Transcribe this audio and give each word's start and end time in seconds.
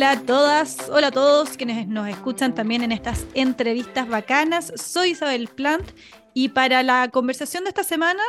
Hola 0.00 0.12
a 0.12 0.20
todas, 0.22 0.88
hola 0.88 1.08
a 1.08 1.10
todos 1.10 1.58
quienes 1.58 1.86
nos 1.86 2.08
escuchan 2.08 2.54
también 2.54 2.82
en 2.82 2.90
estas 2.90 3.26
entrevistas 3.34 4.08
bacanas. 4.08 4.72
Soy 4.74 5.10
Isabel 5.10 5.48
Plant 5.48 5.90
y 6.32 6.48
para 6.48 6.82
la 6.82 7.10
conversación 7.10 7.64
de 7.64 7.68
esta 7.68 7.84
semana 7.84 8.22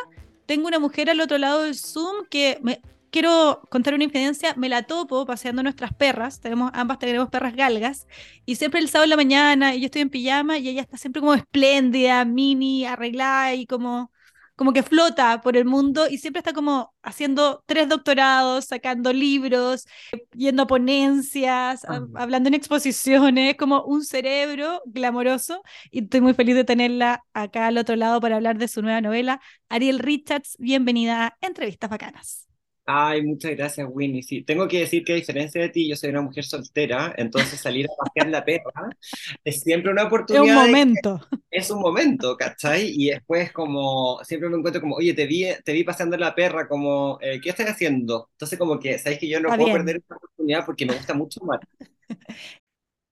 tengo 0.46 0.68
una 0.68 0.80
mujer 0.80 1.10
al 1.10 1.22
otro 1.22 1.38
lado 1.38 1.62
del 1.62 1.76
Zoom 1.76 2.26
que 2.30 2.60
me, 2.62 2.82
quiero 3.10 3.62
contar 3.70 3.94
una 3.94 4.04
infidencia, 4.04 4.54
me 4.58 4.68
la 4.68 4.84
topo 4.84 5.26
paseando 5.26 5.64
nuestras 5.64 5.94
perras, 5.94 6.42
tenemos, 6.42 6.72
ambas 6.74 7.00
tenemos 7.00 7.30
perras 7.30 7.56
galgas, 7.56 8.06
y 8.46 8.58
siempre 8.58 8.82
el 8.82 8.90
sábado 8.90 9.06
en 9.06 9.10
la 9.12 9.16
mañana, 9.16 9.74
y 9.74 9.80
yo 9.80 9.86
estoy 9.86 10.02
en 10.02 10.10
pijama, 10.10 10.58
y 10.58 10.68
ella 10.68 10.82
está 10.82 10.98
siempre 10.98 11.22
como 11.22 11.36
espléndida, 11.36 12.26
mini, 12.26 12.86
arreglada, 12.86 13.54
y 13.54 13.66
como 13.66 14.12
como 14.62 14.74
que 14.74 14.84
flota 14.84 15.42
por 15.42 15.58
el 15.58 15.66
mundo 15.66 16.08
y 16.08 16.20
siempre 16.20 16.38
está 16.38 16.54
como 16.54 16.94
haciendo 17.02 17.64
tres 17.66 17.90
doctorados, 17.90 18.66
sacando 18.66 19.12
libros, 19.12 19.88
yendo 20.36 20.62
a 20.62 20.68
ponencias, 20.68 21.84
hablando 22.14 22.48
en 22.48 22.54
exposiciones, 22.54 23.56
como 23.56 23.84
un 23.86 24.06
cerebro 24.06 24.84
glamoroso 24.86 25.64
y 25.90 26.04
estoy 26.04 26.22
muy 26.22 26.36
feliz 26.36 26.54
de 26.54 26.64
tenerla 26.64 27.24
acá 27.34 27.66
al 27.66 27.80
otro 27.80 27.96
lado 27.96 28.22
para 28.22 28.36
hablar 28.36 28.60
de 28.60 28.68
su 28.68 28.84
nueva 28.84 29.02
novela. 29.02 29.42
Ariel 29.68 29.98
Richards, 29.98 30.58
bienvenida 30.60 31.26
a 31.26 31.38
Entrevistas 31.42 31.90
Bacanas. 31.90 32.51
Ay, 32.94 33.22
muchas 33.22 33.52
gracias, 33.56 33.88
Winnie. 33.90 34.22
Sí, 34.22 34.44
tengo 34.44 34.68
que 34.68 34.80
decir 34.80 35.06
que 35.06 35.14
a 35.14 35.16
diferencia 35.16 35.62
de 35.62 35.70
ti, 35.70 35.88
yo 35.88 35.96
soy 35.96 36.10
una 36.10 36.22
mujer 36.22 36.44
soltera, 36.44 37.14
entonces 37.18 37.58
salir 37.62 37.86
a 37.86 38.04
pasear 38.04 38.30
la 38.30 38.44
perra 38.44 38.90
es 39.46 39.62
siempre 39.62 39.92
una 39.92 40.04
oportunidad. 40.04 40.44
Es 40.44 40.52
un 40.52 40.66
momento. 40.66 41.28
es 41.50 41.72
un 41.72 41.80
momento, 41.80 42.36
¿cachai? 42.36 42.92
Y 42.94 43.12
después 43.12 43.54
como, 43.54 44.20
siempre 44.24 44.50
me 44.50 44.58
encuentro 44.58 44.82
como, 44.82 44.96
oye, 44.96 45.14
te 45.14 45.26
vi, 45.26 45.46
te 45.64 45.72
vi 45.72 45.86
paseando 45.86 46.18
la 46.18 46.36
perra, 46.36 46.68
como, 46.68 47.18
eh, 47.22 47.40
¿qué 47.42 47.52
estás 47.52 47.70
haciendo? 47.70 48.28
Entonces 48.34 48.60
como 48.60 48.78
que, 48.78 48.98
¿sabes 49.00 49.20
que 49.20 49.30
yo 49.30 49.40
no 49.40 49.56
puedo 49.56 49.72
perder 49.72 49.98
esta 49.98 50.18
oportunidad 50.18 50.66
porque 50.66 50.86
me 50.86 50.94
gusta 50.94 51.14
mucho 51.14 51.40
más. 51.46 51.62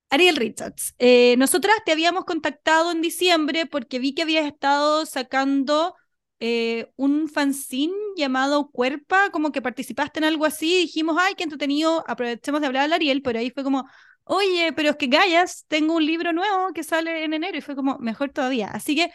Ariel 0.10 0.36
Richards, 0.36 0.94
eh, 0.98 1.36
nosotras 1.38 1.76
te 1.86 1.94
habíamos 1.94 2.26
contactado 2.26 2.92
en 2.92 3.02
diciembre 3.02 3.66
porque 3.66 4.00
vi 4.00 4.14
que 4.14 4.24
habías 4.24 4.46
estado 4.46 5.06
sacando 5.06 5.96
eh, 6.40 6.92
un 6.96 7.28
fanzine 7.28 7.94
llamado 8.16 8.70
Cuerpa, 8.72 9.30
como 9.32 9.52
que 9.52 9.62
participaste 9.62 10.20
en 10.20 10.26
algo 10.26 10.46
así, 10.46 10.82
dijimos, 10.82 11.18
ay, 11.20 11.36
qué 11.36 11.44
entretenido, 11.44 12.04
aprovechemos 12.08 12.62
de 12.62 12.68
hablar 12.68 12.92
a 12.92 12.96
Ariel, 12.96 13.22
pero 13.22 13.40
ahí 13.40 13.52
fue 13.52 13.64
como, 13.64 13.86
oye, 14.24 14.72
pero 14.74 14.92
es 14.92 14.96
que 14.96 15.08
Gallas, 15.08 15.66
tengo 15.68 15.96
un 15.96 16.06
libro 16.06 16.32
nuevo 16.32 16.72
que 16.74 16.84
sale 16.84 17.24
en 17.24 17.34
enero, 17.34 17.58
y 17.58 17.62
fue 17.62 17.76
como, 17.76 17.98
mejor 18.00 18.30
todavía. 18.30 18.68
Así 18.68 18.96
que 18.96 19.12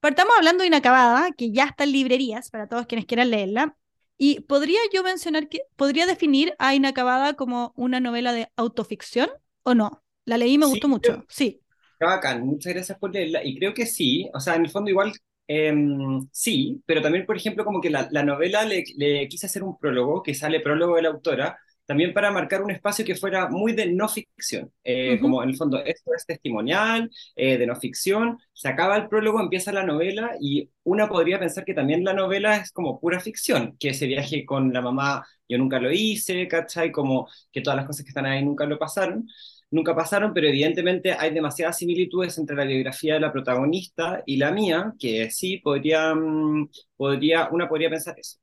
partamos 0.00 0.34
hablando 0.36 0.62
de 0.62 0.68
Inacabada, 0.68 1.30
que 1.32 1.52
ya 1.52 1.64
está 1.64 1.84
en 1.84 1.92
librerías 1.92 2.50
para 2.50 2.66
todos 2.66 2.86
quienes 2.86 3.06
quieran 3.06 3.30
leerla. 3.30 3.76
Y 4.16 4.40
podría 4.40 4.80
yo 4.92 5.02
mencionar 5.02 5.48
que, 5.48 5.62
podría 5.76 6.06
definir 6.06 6.54
a 6.58 6.74
Inacabada 6.74 7.34
como 7.34 7.72
una 7.76 8.00
novela 8.00 8.32
de 8.32 8.48
autoficción 8.56 9.28
o 9.64 9.74
no? 9.74 10.02
La 10.24 10.38
leí 10.38 10.54
y 10.54 10.58
me 10.58 10.66
gustó 10.66 10.88
mucho, 10.88 11.24
sí. 11.28 11.60
Bacán, 12.00 12.46
muchas 12.46 12.72
gracias 12.72 12.98
por 12.98 13.12
leerla. 13.12 13.44
Y 13.44 13.58
creo 13.58 13.74
que 13.74 13.86
sí, 13.86 14.30
o 14.32 14.40
sea, 14.40 14.54
en 14.54 14.64
el 14.64 14.70
fondo 14.70 14.90
igual 14.90 15.12
Em, 15.46 16.26
sí, 16.32 16.82
pero 16.86 17.02
también, 17.02 17.26
por 17.26 17.36
ejemplo, 17.36 17.64
como 17.64 17.80
que 17.80 17.90
la, 17.90 18.08
novela 18.24 18.64
le, 18.64 18.84
quise 19.28 19.46
hacer 19.46 19.62
un 19.62 19.78
prólogo, 19.78 20.22
que 20.22 20.34
sale 20.34 20.60
prólogo 20.60 20.96
de 20.96 21.02
la 21.02 21.10
autora, 21.10 21.58
también 21.86 22.14
para 22.14 22.30
marcar 22.30 22.62
un 22.62 22.70
espacio 22.70 23.04
que 23.04 23.14
fuera 23.14 23.48
muy 23.50 23.74
de 23.74 23.92
no 23.92 24.08
ficción, 24.08 24.72
eh, 24.82 25.18
como 25.20 25.42
en 25.42 25.50
el 25.50 25.56
fondo 25.56 25.84
esto 25.84 26.12
es 26.16 26.24
testimonial, 26.24 27.10
eh, 27.36 27.58
de 27.58 27.66
no 27.66 27.76
ficción, 27.76 28.38
se 28.54 28.68
acaba 28.68 28.96
el 28.96 29.08
prólogo, 29.08 29.38
empieza 29.38 29.70
la 29.70 29.84
novela 29.84 30.32
y 30.40 30.70
una 30.82 31.08
podría 31.08 31.38
pensar 31.38 31.64
que 31.64 31.74
también 31.74 32.02
la 32.02 32.14
novela 32.14 32.56
es 32.56 32.72
como 32.72 32.98
pura 32.98 33.20
ficción, 33.20 33.76
que 33.78 33.90
ese 33.90 34.06
viaje 34.06 34.46
con 34.46 34.72
la 34.72 34.80
mamá 34.80 35.26
yo 35.46 35.58
nunca 35.58 35.78
lo 35.78 35.92
hice, 35.92 36.48
¿cachai? 36.48 36.90
Como 36.90 37.28
que 37.52 37.60
todas 37.60 37.76
las 37.76 37.86
cosas 37.86 38.04
que 38.04 38.10
están 38.10 38.24
ahí 38.26 38.42
nunca 38.42 38.64
lo 38.64 38.78
pasaron 38.78 39.26
nunca 39.74 39.94
pasaron, 39.94 40.32
pero 40.32 40.46
evidentemente 40.48 41.12
hay 41.12 41.34
demasiadas 41.34 41.76
similitudes 41.78 42.38
entre 42.38 42.56
la 42.56 42.64
biografía 42.64 43.14
de 43.14 43.20
la 43.20 43.32
protagonista 43.32 44.22
y 44.24 44.36
la 44.36 44.52
mía, 44.52 44.94
que 44.98 45.30
sí 45.30 45.58
podría, 45.58 46.14
mm, 46.14 46.70
podría 46.96 47.48
una 47.50 47.68
podría 47.68 47.90
pensar 47.90 48.18
eso. 48.18 48.38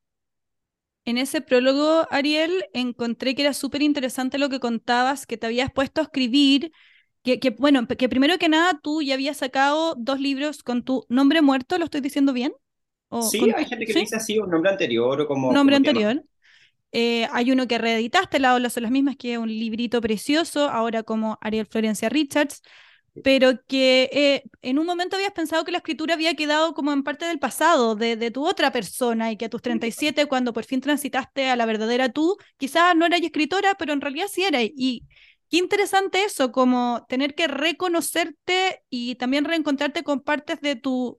En 1.06 1.18
ese 1.18 1.42
prólogo, 1.42 2.06
Ariel, 2.12 2.66
encontré 2.74 3.34
que 3.34 3.42
era 3.42 3.54
súper 3.54 3.82
interesante 3.82 4.38
lo 4.38 4.50
que 4.50 4.60
contabas, 4.60 5.26
que 5.26 5.38
te 5.38 5.48
habías 5.48 5.72
puesto 5.72 6.02
a 6.02 6.04
escribir, 6.04 6.72
que, 7.24 7.40
que, 7.40 7.50
bueno, 7.52 7.88
que 7.88 8.10
primero 8.10 8.38
que 8.38 8.50
nada 8.50 8.80
tú 8.84 9.02
ya 9.02 9.16
habías 9.16 9.38
sacado 9.38 9.96
dos 9.98 10.20
libros 10.20 10.62
con 10.64 10.84
tu 10.84 11.06
nombre 11.10 11.42
muerto, 11.42 11.78
¿lo 11.78 11.86
estoy 11.86 12.02
diciendo 12.02 12.34
bien? 12.34 12.54
sí, 13.30 13.52
hay 13.56 13.66
gente 13.66 13.86
que 13.86 13.94
dice 13.94 14.16
así, 14.16 14.38
un 14.40 14.50
nombre 14.50 14.72
anterior 14.72 15.22
o 15.22 15.28
como... 15.28 15.52
Nombre 15.52 15.76
anterior. 15.76 16.24
Eh, 16.92 17.28
hay 17.32 17.52
uno 17.52 17.68
que 17.68 17.78
reeditaste, 17.78 18.40
La 18.40 18.54
ola 18.54 18.70
son 18.70 18.84
las 18.84 18.92
mismas, 18.92 19.16
que 19.16 19.34
es 19.34 19.38
un 19.40 19.48
librito 19.50 20.02
precioso, 20.02 20.70
ahora 20.70 21.04
como 21.04 21.38
Ariel 21.42 21.66
Florencia 21.66 22.10
Richards, 22.10 22.62
pero 23.24 23.64
que 23.68 24.10
eh, 24.14 24.44
en 24.62 24.80
un 24.80 24.86
momento 24.86 25.16
habías 25.16 25.34
pensado 25.34 25.66
que 25.66 25.72
la 25.72 25.80
escritura 25.80 26.14
había 26.14 26.36
quedado 26.36 26.74
como 26.74 26.94
en 26.94 27.04
parte 27.04 27.26
del 27.26 27.40
pasado, 27.40 27.96
de, 27.96 28.32
tu 28.32 28.46
otra 28.48 28.72
persona, 28.72 29.32
y 29.32 29.38
que 29.38 29.46
a 29.46 29.50
tus 29.50 29.62
37, 29.62 30.26
cuando 30.28 30.54
por 30.54 30.64
fin 30.66 30.82
transitaste 30.82 31.50
a 31.50 31.56
la 31.56 31.66
verdadera 31.66 32.10
tú, 32.10 32.38
quizás 32.58 32.96
no 32.96 33.06
eras 33.06 33.22
escritora, 33.22 33.76
pero 33.76 33.94
en 33.94 34.02
realidad 34.02 34.28
sí 34.30 34.44
eras. 34.44 34.64
Y 34.64 35.08
qué 35.50 35.58
interesante 35.58 36.24
eso, 36.24 36.52
como 36.52 37.06
tener 37.10 37.36
que 37.36 37.48
reconocerte 37.48 38.84
y 38.90 39.16
también 39.16 39.46
reencontrarte 39.46 40.04
con 40.04 40.22
partes 40.22 40.62
de 40.62 40.76
tu 40.76 41.18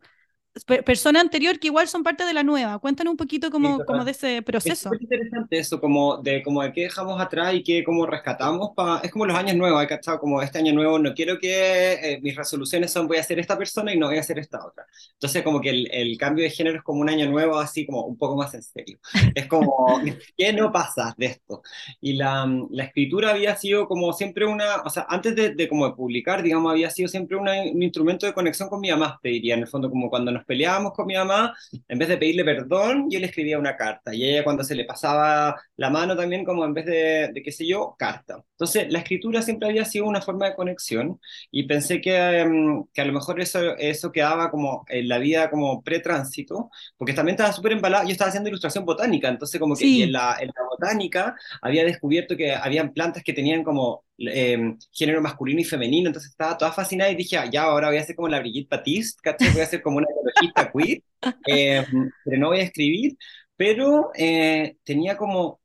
persona 0.84 1.20
anterior 1.20 1.58
que 1.58 1.68
igual 1.68 1.88
son 1.88 2.02
parte 2.02 2.24
de 2.24 2.34
la 2.34 2.42
nueva. 2.42 2.78
Cuéntanos 2.78 3.12
un 3.12 3.16
poquito 3.16 3.50
como, 3.50 3.78
de 3.78 4.10
ese 4.10 4.42
proceso. 4.42 4.92
Es 4.92 5.00
interesante 5.00 5.58
eso, 5.58 5.80
como 5.80 6.18
de, 6.18 6.42
como 6.42 6.62
de 6.62 6.72
qué 6.72 6.82
dejamos 6.82 7.20
atrás 7.20 7.54
y 7.54 7.62
qué 7.62 7.82
como 7.82 8.04
rescatamos. 8.04 8.70
Pa, 8.76 9.00
es 9.02 9.10
como 9.10 9.24
los 9.24 9.36
años 9.36 9.56
nuevos, 9.56 9.80
hay 9.80 9.86
cachado 9.86 10.20
como 10.20 10.42
este 10.42 10.58
año 10.58 10.74
nuevo, 10.74 10.98
no 10.98 11.14
quiero 11.14 11.38
que 11.38 11.92
eh, 11.94 12.20
mis 12.22 12.36
resoluciones 12.36 12.92
son 12.92 13.08
voy 13.08 13.16
a 13.16 13.22
ser 13.22 13.38
esta 13.38 13.56
persona 13.56 13.94
y 13.94 13.98
no 13.98 14.08
voy 14.08 14.18
a 14.18 14.22
ser 14.22 14.38
esta 14.38 14.64
otra. 14.64 14.86
Entonces 15.14 15.42
como 15.42 15.60
que 15.60 15.70
el, 15.70 15.90
el, 15.90 16.18
cambio 16.18 16.44
de 16.44 16.50
género 16.50 16.76
es 16.76 16.82
como 16.82 17.00
un 17.00 17.08
año 17.08 17.28
nuevo, 17.30 17.58
así 17.58 17.86
como 17.86 18.04
un 18.04 18.18
poco 18.18 18.36
más 18.36 18.52
en 18.54 18.62
serio. 18.62 18.98
Es 19.34 19.46
como, 19.46 20.00
¿qué 20.36 20.52
no 20.52 20.70
pasa 20.70 21.14
de 21.16 21.26
esto? 21.26 21.62
Y 22.00 22.12
la, 22.14 22.46
la, 22.70 22.84
escritura 22.84 23.30
había 23.30 23.56
sido 23.56 23.88
como 23.88 24.12
siempre 24.12 24.44
una, 24.44 24.82
o 24.84 24.90
sea, 24.90 25.06
antes 25.08 25.34
de, 25.34 25.54
de 25.54 25.68
como 25.68 25.86
de 25.86 25.94
publicar, 25.94 26.42
digamos, 26.42 26.70
había 26.72 26.90
sido 26.90 27.08
siempre 27.08 27.36
una, 27.36 27.62
un 27.62 27.82
instrumento 27.82 28.26
de 28.26 28.34
conexión 28.34 28.68
con 28.68 28.80
mi 28.80 28.90
mamá, 28.90 29.18
te 29.22 29.30
diría, 29.30 29.54
en 29.54 29.60
el 29.60 29.66
fondo 29.68 29.88
como 29.90 30.10
cuando 30.10 30.30
nos 30.30 30.41
peleábamos 30.46 30.92
con 30.92 31.06
mi 31.06 31.14
mamá, 31.14 31.54
en 31.88 31.98
vez 31.98 32.08
de 32.08 32.16
pedirle 32.16 32.44
perdón, 32.44 33.08
yo 33.10 33.18
le 33.20 33.26
escribía 33.26 33.58
una 33.58 33.76
carta. 33.76 34.14
Y 34.14 34.24
ella 34.24 34.44
cuando 34.44 34.64
se 34.64 34.74
le 34.74 34.84
pasaba 34.84 35.56
la 35.76 35.90
mano 35.90 36.16
también, 36.16 36.44
como 36.44 36.64
en 36.64 36.74
vez 36.74 36.86
de, 36.86 37.30
de 37.32 37.42
qué 37.42 37.52
sé 37.52 37.66
yo, 37.66 37.94
carta. 37.98 38.42
Entonces, 38.52 38.90
la 38.92 39.00
escritura 39.00 39.42
siempre 39.42 39.68
había 39.68 39.84
sido 39.84 40.06
una 40.06 40.20
forma 40.22 40.46
de 40.46 40.54
conexión 40.54 41.20
y 41.50 41.64
pensé 41.64 42.00
que, 42.00 42.16
em, 42.40 42.84
que 42.92 43.00
a 43.00 43.04
lo 43.04 43.12
mejor 43.12 43.40
eso, 43.40 43.76
eso 43.76 44.12
quedaba 44.12 44.50
como 44.50 44.84
en 44.88 45.08
la 45.08 45.18
vida 45.18 45.50
como 45.50 45.82
pretránsito, 45.82 46.70
porque 46.96 47.12
también 47.12 47.34
estaba 47.34 47.52
súper 47.52 47.72
embalado, 47.72 48.04
yo 48.04 48.12
estaba 48.12 48.28
haciendo 48.28 48.48
ilustración 48.48 48.84
botánica, 48.84 49.28
entonces 49.28 49.60
como 49.60 49.74
que 49.76 50.04
en, 50.04 50.12
la, 50.12 50.36
en 50.40 50.48
la 50.48 50.64
botánica 50.70 51.36
había 51.60 51.84
descubierto 51.84 52.36
que 52.36 52.54
habían 52.54 52.92
plantas 52.92 53.22
que 53.22 53.32
tenían 53.32 53.64
como 53.64 54.04
Em, 54.18 54.78
género 54.92 55.20
masculino 55.20 55.60
y 55.60 55.64
femenino, 55.64 56.08
entonces 56.08 56.30
estaba 56.30 56.56
toda 56.56 56.72
fascinada 56.72 57.10
y 57.10 57.16
dije, 57.16 57.36
ah, 57.38 57.48
ya, 57.50 57.64
ahora 57.64 57.88
voy 57.88 57.96
a 57.96 58.02
hacer 58.02 58.14
como 58.14 58.28
la 58.28 58.40
Brigitte 58.40 58.68
Batiste, 58.70 59.20
Voy 59.52 59.60
a 59.60 59.64
hacer 59.64 59.82
como 59.82 59.96
una 59.98 60.06
ecologista 60.10 60.70
queer, 60.70 61.02
em, 61.46 62.10
pero 62.24 62.38
no 62.38 62.48
voy 62.48 62.60
a 62.60 62.62
escribir, 62.62 63.16
pero 63.56 64.10
eh, 64.14 64.76
tenía 64.84 65.16
como, 65.16 65.60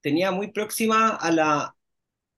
tenía 0.00 0.30
muy 0.32 0.52
próxima 0.52 1.16
a 1.16 1.30
la 1.32 1.76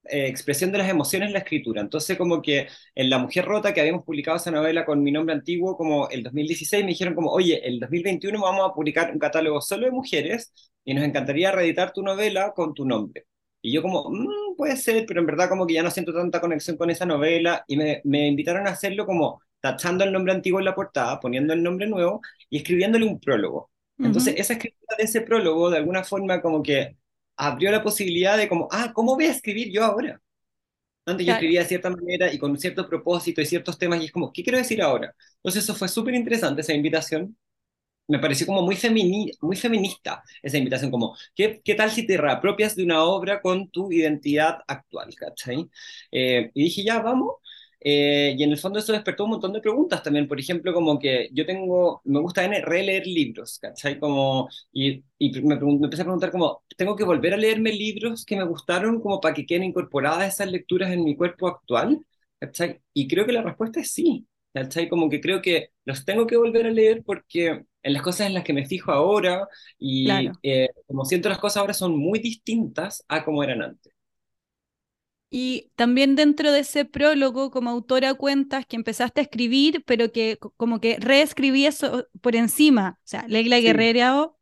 eh, 0.05 0.27
expresión 0.27 0.71
de 0.71 0.79
las 0.79 0.89
emociones 0.89 1.31
la 1.31 1.39
escritura, 1.39 1.81
entonces 1.81 2.17
como 2.17 2.41
que 2.41 2.67
en 2.95 3.09
La 3.09 3.19
Mujer 3.19 3.45
Rota, 3.45 3.73
que 3.73 3.81
habíamos 3.81 4.03
publicado 4.05 4.37
esa 4.37 4.51
novela 4.51 4.85
con 4.85 5.03
mi 5.03 5.11
nombre 5.11 5.35
antiguo, 5.35 5.77
como 5.77 6.09
el 6.09 6.23
2016, 6.23 6.83
me 6.83 6.91
dijeron 6.91 7.15
como, 7.15 7.31
oye, 7.31 7.65
el 7.67 7.79
2021 7.79 8.41
vamos 8.41 8.69
a 8.69 8.73
publicar 8.73 9.11
un 9.11 9.19
catálogo 9.19 9.61
solo 9.61 9.85
de 9.85 9.91
mujeres 9.91 10.53
y 10.83 10.93
nos 10.93 11.05
encantaría 11.05 11.51
reeditar 11.51 11.93
tu 11.93 12.01
novela 12.03 12.53
con 12.55 12.73
tu 12.73 12.85
nombre. 12.85 13.25
Y 13.61 13.71
yo 13.73 13.81
como, 13.81 14.09
mm, 14.57 14.57
puede 14.57 14.77
ser, 14.77 15.05
pero 15.05 15.19
en 15.19 15.25
verdad 15.27 15.49
como 15.49 15.67
que 15.67 15.73
ya 15.75 15.83
no 15.83 15.91
siento 15.91 16.13
tanta 16.13 16.41
conexión 16.41 16.77
con 16.77 16.89
esa 16.89 17.05
novela 17.05 17.63
y 17.67 17.77
me, 17.77 18.01
me 18.05 18.27
invitaron 18.27 18.67
a 18.67 18.71
hacerlo 18.71 19.05
como 19.05 19.41
tachando 19.59 20.03
el 20.03 20.11
nombre 20.11 20.33
antiguo 20.33 20.59
en 20.59 20.65
la 20.65 20.75
portada, 20.75 21.19
poniendo 21.19 21.53
el 21.53 21.63
nombre 21.63 21.87
nuevo 21.87 22.21
y 22.49 22.57
escribiéndole 22.57 23.05
un 23.05 23.19
prólogo. 23.19 23.71
Entonces, 24.01 24.35
esa 24.37 24.53
escritura 24.53 24.95
de 24.97 25.03
ese 25.05 25.21
prólogo, 25.21 25.69
de 25.69 25.77
alguna 25.77 26.03
forma, 26.03 26.41
como 26.41 26.61
que 26.61 26.97
abrió 27.37 27.71
la 27.71 27.81
posibilidad 27.83 28.37
de 28.37 28.49
como, 28.49 28.67
ah, 28.71 28.91
¿cómo 28.93 29.15
voy 29.15 29.25
a 29.25 29.31
escribir 29.31 29.71
yo 29.71 29.83
ahora? 29.83 30.21
Antes 31.05 31.25
yo 31.27 31.33
escribía 31.33 31.61
de 31.61 31.67
cierta 31.67 31.89
manera 31.89 32.31
y 32.33 32.37
con 32.39 32.51
un 32.51 32.57
cierto 32.57 32.87
propósito 32.87 33.41
y 33.41 33.45
ciertos 33.45 33.77
temas 33.77 34.01
y 34.01 34.05
es 34.05 34.11
como, 34.11 34.31
¿qué 34.31 34.41
quiero 34.43 34.57
decir 34.57 34.81
ahora? 34.81 35.13
Entonces 35.37 35.63
eso 35.63 35.75
fue 35.75 35.89
súper 35.89 36.13
interesante, 36.15 36.61
esa 36.61 36.73
invitación 36.73 37.37
me 38.07 38.19
pareció 38.19 38.45
como 38.45 38.61
muy, 38.61 38.77
muy 39.41 39.55
feminista 39.55 40.23
esa 40.41 40.57
invitación, 40.57 40.91
como, 40.91 41.15
¿qué, 41.35 41.61
¿qué, 41.63 41.75
tal 41.75 41.89
si 41.91 42.05
te 42.05 42.17
reapropias 42.17 42.75
de 42.75 42.83
una 42.83 43.03
obra 43.03 43.41
con 43.41 43.69
tu 43.69 43.91
identidad 43.91 44.59
actual? 44.67 45.13
¿cachai? 45.15 45.69
Eh, 46.11 46.51
y 46.53 46.63
dije, 46.65 46.83
ya, 46.83 46.99
vamos. 47.01 47.35
Eh, 47.85 48.35
y 48.37 48.43
en 48.43 48.51
el 48.51 48.57
fondo 48.57 48.79
eso 48.79 48.93
despertó 48.93 49.25
un 49.25 49.31
montón 49.31 49.51
de 49.51 49.59
preguntas 49.59 50.01
también, 50.01 50.27
por 50.27 50.39
ejemplo, 50.39 50.73
como 50.73 50.97
que 50.97 51.29
yo 51.33 51.45
tengo, 51.45 52.01
me 52.05 52.19
gusta 52.21 52.47
releer 52.47 53.05
libros, 53.05 53.59
¿cachai? 53.59 53.99
Como, 53.99 54.47
y, 54.71 55.03
y 55.17 55.41
me, 55.41 55.57
me, 55.59 55.71
empecé 55.83 56.01
a 56.03 56.05
preguntar 56.05 56.31
como, 56.31 56.63
¿tengo 56.77 56.95
que 56.95 57.03
volver 57.03 57.33
a 57.33 57.37
leerme 57.37 57.73
libros 57.73 58.23
que 58.25 58.37
me 58.37 58.45
gustaron 58.45 59.01
como 59.01 59.19
para 59.19 59.33
que 59.35 59.45
queden 59.45 59.63
incorporadas 59.65 60.33
esas 60.33 60.49
lecturas 60.51 60.91
en 60.91 61.03
mi 61.03 61.15
cuerpo 61.15 61.47
actual? 61.47 61.99
¿cachai? 62.39 62.81
Y 62.93 63.07
creo 63.07 63.25
que 63.25 63.31
la 63.33 63.41
respuesta 63.41 63.79
es 63.81 63.91
sí, 63.91 64.27
¿cachai? 64.53 64.89
Como 64.89 65.09
que 65.09 65.21
creo 65.21 65.41
que 65.41 65.69
los 65.85 66.05
tengo 66.05 66.27
que 66.27 66.37
volver 66.37 66.67
a 66.67 66.71
leer 66.71 67.03
porque 67.05 67.63
en 67.83 67.93
las 67.93 68.01
cosas 68.01 68.27
en 68.27 68.33
las 68.33 68.43
que 68.43 68.53
me 68.53 68.65
fijo 68.65 68.91
ahora 68.91 69.47
y 69.77 70.09
eh, 70.43 70.69
como 70.87 71.05
siento 71.05 71.29
las 71.29 71.39
cosas 71.39 71.57
ahora 71.57 71.73
son 71.73 71.97
muy 71.97 72.19
distintas 72.19 73.03
a 73.09 73.23
como 73.25 73.43
eran 73.43 73.61
antes. 73.61 73.93
Y 75.29 75.71
también 75.75 76.15
dentro 76.15 76.51
de 76.51 76.59
ese 76.59 76.85
prólogo, 76.85 77.49
como 77.49 77.71
autora, 77.71 78.13
cuentas 78.13 78.67
que 78.67 78.75
empezaste 78.75 79.19
a 79.21 79.23
escribir, 79.23 79.83
pero 79.85 80.11
que 80.11 80.37
como 80.57 80.79
que 80.79 80.97
reescribí 80.99 81.65
eso 81.65 82.07
por 82.21 82.35
encima. 82.35 82.99
O 82.99 83.07
sea, 83.07 83.27
Leila 83.27 83.59
sí. 83.59 83.63
Guerrero 83.63 84.37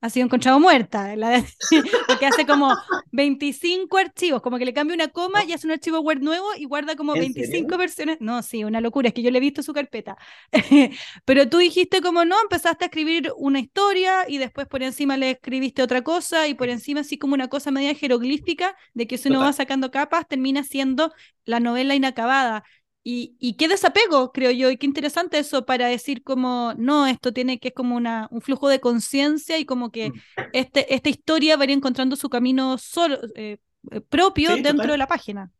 ha 0.00 0.10
sido 0.10 0.24
encontrado 0.26 0.58
muerta, 0.60 1.14
la 1.16 1.44
porque 2.08 2.26
hace 2.26 2.46
como 2.46 2.74
25 3.12 3.98
archivos, 3.98 4.42
como 4.42 4.58
que 4.58 4.64
le 4.64 4.72
cambia 4.72 4.94
una 4.94 5.08
coma 5.08 5.44
y 5.44 5.52
hace 5.52 5.66
un 5.66 5.72
archivo 5.72 6.00
Word 6.00 6.20
nuevo 6.20 6.46
y 6.56 6.64
guarda 6.64 6.96
como 6.96 7.16
25 7.16 7.76
serio? 7.76 7.78
versiones. 7.78 8.18
No, 8.20 8.42
sí, 8.42 8.64
una 8.64 8.80
locura, 8.80 9.08
es 9.08 9.14
que 9.14 9.22
yo 9.22 9.30
le 9.30 9.38
he 9.38 9.40
visto 9.40 9.62
su 9.62 9.72
carpeta. 9.72 10.16
Pero 11.24 11.48
tú 11.48 11.58
dijiste 11.58 12.00
como 12.00 12.24
no, 12.24 12.40
empezaste 12.40 12.84
a 12.84 12.86
escribir 12.86 13.32
una 13.36 13.60
historia 13.60 14.28
y 14.28 14.38
después 14.38 14.66
por 14.66 14.82
encima 14.82 15.16
le 15.16 15.32
escribiste 15.32 15.82
otra 15.82 16.02
cosa 16.02 16.48
y 16.48 16.54
por 16.54 16.68
encima 16.68 17.00
así 17.00 17.18
como 17.18 17.34
una 17.34 17.48
cosa 17.48 17.70
media 17.70 17.94
jeroglífica 17.94 18.76
de 18.94 19.06
que 19.06 19.18
si 19.18 19.28
uno 19.28 19.40
va 19.40 19.52
sacando 19.52 19.90
capas 19.90 20.28
termina 20.28 20.62
siendo 20.64 21.12
la 21.44 21.60
novela 21.60 21.94
inacabada. 21.94 22.64
Y, 23.02 23.34
y, 23.38 23.54
qué 23.54 23.66
desapego, 23.66 24.30
creo 24.30 24.50
yo, 24.50 24.70
y 24.70 24.76
qué 24.76 24.84
interesante 24.84 25.38
eso 25.38 25.64
para 25.64 25.86
decir 25.86 26.22
como, 26.22 26.74
no, 26.76 27.06
esto 27.06 27.32
tiene 27.32 27.58
que 27.58 27.68
es 27.68 27.74
como 27.74 27.96
una, 27.96 28.28
un 28.30 28.42
flujo 28.42 28.68
de 28.68 28.78
conciencia 28.78 29.58
y 29.58 29.64
como 29.64 29.90
que 29.90 30.10
mm. 30.10 30.14
este, 30.52 30.94
esta 30.94 31.08
historia 31.08 31.56
va 31.56 31.62
a 31.62 31.64
ir 31.64 31.70
encontrando 31.70 32.14
su 32.14 32.28
camino 32.28 32.76
solo, 32.76 33.18
eh, 33.36 33.56
propio 34.10 34.50
sí, 34.50 34.56
dentro 34.56 34.72
total. 34.72 34.90
de 34.90 34.98
la 34.98 35.06
página. 35.06 35.50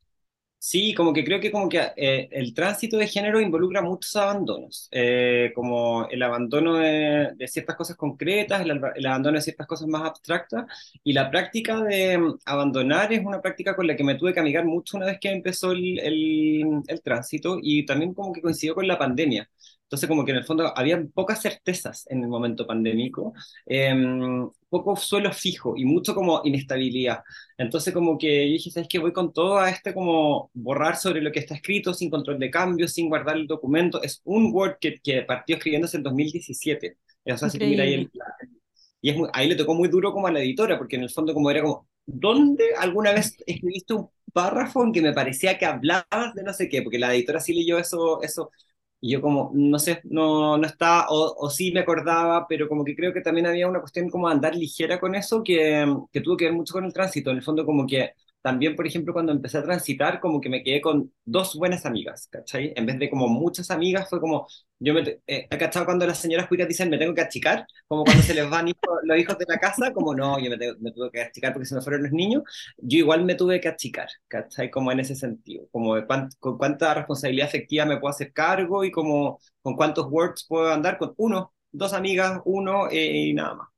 Sí, 0.62 0.92
como 0.94 1.14
que 1.14 1.24
creo 1.24 1.40
que 1.40 1.50
como 1.50 1.70
que 1.70 1.78
eh, 1.96 2.28
el 2.32 2.52
tránsito 2.52 2.98
de 2.98 3.06
género 3.08 3.40
involucra 3.40 3.80
muchos 3.80 4.14
abandonos, 4.16 4.88
eh, 4.90 5.52
como 5.54 6.06
el 6.10 6.22
abandono 6.22 6.74
de, 6.76 7.30
de, 7.34 7.48
ciertas 7.48 7.76
cosas 7.76 7.96
concretas, 7.96 8.60
el, 8.60 8.78
el, 8.94 9.06
abandono 9.06 9.36
de 9.38 9.42
ciertas 9.42 9.66
cosas 9.66 9.88
más 9.88 10.02
abstractas, 10.02 10.66
y 11.02 11.14
la 11.14 11.30
práctica 11.30 11.80
de 11.82 12.18
um, 12.18 12.36
abandonar 12.44 13.10
es 13.10 13.24
una 13.24 13.40
práctica 13.40 13.74
con 13.74 13.86
la 13.86 13.96
que 13.96 14.04
me 14.04 14.16
tuve 14.16 14.34
que 14.34 14.40
amigar 14.40 14.66
mucho 14.66 14.98
una 14.98 15.06
vez 15.06 15.18
que 15.18 15.30
empezó 15.30 15.72
el, 15.72 15.98
el, 15.98 16.82
el 16.86 17.02
tránsito, 17.02 17.58
y 17.62 17.86
también 17.86 18.12
como 18.12 18.30
que 18.32 18.42
coincidió 18.42 18.74
con 18.74 18.86
la 18.86 18.98
pandemia. 18.98 19.48
Entonces, 19.84 20.08
como 20.08 20.24
que 20.26 20.32
en 20.32 20.38
el 20.38 20.44
fondo 20.44 20.76
había 20.76 21.02
pocas 21.14 21.40
certezas 21.40 22.06
en 22.10 22.22
el 22.22 22.28
momento 22.28 22.66
pandémico, 22.66 23.32
eh, 23.66 23.94
poco 24.70 24.96
suelo 24.96 25.32
fijo 25.32 25.74
y 25.76 25.84
mucho 25.84 26.14
como 26.14 26.40
inestabilidad. 26.44 27.22
Entonces, 27.58 27.92
como 27.92 28.16
que 28.18 28.46
yo 28.48 28.52
dije, 28.54 28.70
¿sabes 28.70 28.88
qué? 28.88 28.98
Voy 28.98 29.12
con 29.12 29.32
todo 29.32 29.58
a 29.58 29.70
este 29.70 29.92
como 29.94 30.50
borrar 30.54 30.96
sobre 30.96 31.20
lo 31.22 31.32
que 31.32 31.40
está 31.40 31.54
escrito, 31.54 31.92
sin 31.94 32.10
control 32.10 32.38
de 32.38 32.50
cambios, 32.50 32.92
sin 32.92 33.08
guardar 33.08 33.36
el 33.36 33.46
documento. 33.46 34.02
Es 34.02 34.22
un 34.24 34.52
Word 34.54 34.78
que, 34.80 35.00
que 35.02 35.22
partió 35.22 35.56
escribiéndose 35.56 35.96
en 35.98 36.04
2017. 36.04 36.96
O 37.26 37.36
sea, 37.36 37.50
si 37.50 37.60
mira 37.60 37.84
ahí 37.84 37.94
el, 37.94 38.10
y 39.00 39.10
es 39.10 39.16
muy, 39.16 39.28
ahí 39.32 39.48
le 39.48 39.56
tocó 39.56 39.74
muy 39.74 39.88
duro 39.88 40.12
como 40.12 40.26
a 40.26 40.32
la 40.32 40.40
editora, 40.40 40.78
porque 40.78 40.96
en 40.96 41.02
el 41.02 41.10
fondo 41.10 41.34
como 41.34 41.50
era 41.50 41.62
como, 41.62 41.88
¿dónde 42.06 42.64
alguna 42.78 43.12
vez 43.12 43.36
escribiste 43.46 43.94
un 43.94 44.10
párrafo 44.32 44.84
en 44.84 44.92
que 44.92 45.02
me 45.02 45.12
parecía 45.12 45.58
que 45.58 45.66
hablabas 45.66 46.34
de 46.34 46.42
no 46.42 46.52
sé 46.52 46.68
qué? 46.68 46.82
Porque 46.82 46.98
la 46.98 47.14
editora 47.14 47.40
sí 47.40 47.54
leyó 47.54 47.78
eso, 47.78 48.22
eso 48.22 48.50
y 49.00 49.12
yo 49.12 49.20
como, 49.22 49.50
no 49.54 49.78
sé, 49.78 50.00
no, 50.04 50.58
no 50.58 50.66
estaba, 50.66 51.06
o, 51.08 51.34
o, 51.38 51.50
sí 51.50 51.72
me 51.72 51.80
acordaba, 51.80 52.46
pero 52.48 52.68
como 52.68 52.84
que 52.84 52.94
creo 52.94 53.12
que 53.14 53.22
también 53.22 53.46
había 53.46 53.68
una 53.68 53.80
cuestión 53.80 54.10
como 54.10 54.28
andar 54.28 54.54
ligera 54.54 55.00
con 55.00 55.14
eso 55.14 55.42
que, 55.42 55.86
que 56.12 56.20
tuvo 56.20 56.36
que 56.36 56.44
ver 56.46 56.54
mucho 56.54 56.74
con 56.74 56.84
el 56.84 56.92
tránsito. 56.92 57.30
En 57.30 57.38
el 57.38 57.42
fondo 57.42 57.64
como 57.64 57.86
que 57.86 58.14
también, 58.42 58.74
por 58.76 58.86
ejemplo, 58.86 59.12
cuando 59.12 59.32
empecé 59.32 59.58
a 59.58 59.62
transitar, 59.62 60.20
como 60.20 60.40
que 60.40 60.48
me 60.48 60.62
quedé 60.62 60.80
con 60.80 61.12
dos 61.24 61.56
buenas 61.56 61.84
amigas, 61.86 62.28
¿cachai? 62.30 62.72
En 62.76 62.86
vez 62.86 62.98
de 62.98 63.10
como 63.10 63.28
muchas 63.28 63.70
amigas, 63.70 64.08
fue 64.08 64.20
como, 64.20 64.46
yo 64.78 64.94
me, 64.94 65.20
eh, 65.26 65.46
¿cachado? 65.48 65.84
Cuando 65.84 66.06
las 66.06 66.18
señoras 66.18 66.48
cuicas 66.48 66.68
dicen, 66.68 66.88
me 66.90 66.98
tengo 66.98 67.14
que 67.14 67.20
achicar, 67.20 67.66
como 67.86 68.04
cuando 68.04 68.22
se 68.22 68.34
les 68.34 68.48
van 68.48 68.68
hijo, 68.68 68.78
los 69.04 69.18
hijos 69.18 69.38
de 69.38 69.44
la 69.48 69.58
casa, 69.58 69.92
como 69.92 70.14
no, 70.14 70.38
yo 70.38 70.50
me, 70.50 70.56
tengo, 70.58 70.74
me, 70.80 70.92
tuve 70.92 71.10
que 71.10 71.20
achicar 71.22 71.52
porque 71.52 71.66
se 71.66 71.74
me 71.74 71.82
fueron 71.82 72.02
los 72.02 72.12
niños, 72.12 72.42
yo 72.78 72.98
igual 72.98 73.24
me 73.24 73.34
tuve 73.34 73.60
que 73.60 73.68
achicar, 73.68 74.08
¿cachai? 74.28 74.70
Como 74.70 74.90
en 74.92 75.00
ese 75.00 75.14
sentido, 75.14 75.66
como 75.70 75.96
de 75.96 76.06
cuán, 76.06 76.28
con 76.38 76.56
cuánta 76.58 76.94
responsabilidad 76.94 77.48
efectiva 77.48 77.84
me 77.84 77.98
puedo 77.98 78.10
hacer 78.10 78.32
cargo 78.32 78.84
y 78.84 78.90
como 78.90 79.38
con 79.62 79.76
cuántos 79.76 80.06
words 80.10 80.46
puedo 80.48 80.72
andar, 80.72 80.98
con 80.98 81.14
uno, 81.16 81.52
dos 81.72 81.92
amigas, 81.92 82.40
uno 82.44 82.88
eh, 82.90 83.28
y 83.28 83.34
nada 83.34 83.54
más. 83.54 83.68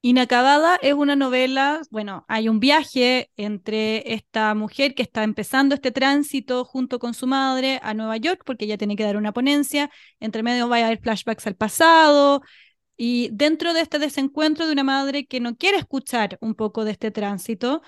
Inacabada 0.00 0.78
es 0.80 0.94
una 0.94 1.16
novela, 1.16 1.80
bueno, 1.90 2.24
hay 2.28 2.48
un 2.48 2.60
viaje 2.60 3.30
entre 3.36 4.14
esta 4.14 4.54
mujer 4.54 4.94
que 4.94 5.02
está 5.02 5.24
empezando 5.24 5.74
este 5.74 5.90
tránsito 5.90 6.64
junto 6.64 7.00
con 7.00 7.14
su 7.14 7.26
madre 7.26 7.80
a 7.82 7.94
Nueva 7.94 8.16
York, 8.16 8.42
porque 8.46 8.66
ella 8.66 8.78
tiene 8.78 8.94
que 8.94 9.02
dar 9.02 9.16
una 9.16 9.32
ponencia, 9.32 9.90
entre 10.20 10.44
medio 10.44 10.68
va 10.68 10.76
a 10.76 10.86
haber 10.86 11.00
flashbacks 11.00 11.48
al 11.48 11.56
pasado, 11.56 12.42
y 12.96 13.30
dentro 13.32 13.74
de 13.74 13.80
este 13.80 13.98
desencuentro 13.98 14.66
de 14.66 14.72
una 14.72 14.84
madre 14.84 15.26
que 15.26 15.40
no 15.40 15.56
quiere 15.56 15.78
escuchar 15.78 16.38
un 16.40 16.54
poco 16.54 16.84
de 16.84 16.92
este 16.92 17.10
tránsito, 17.10 17.82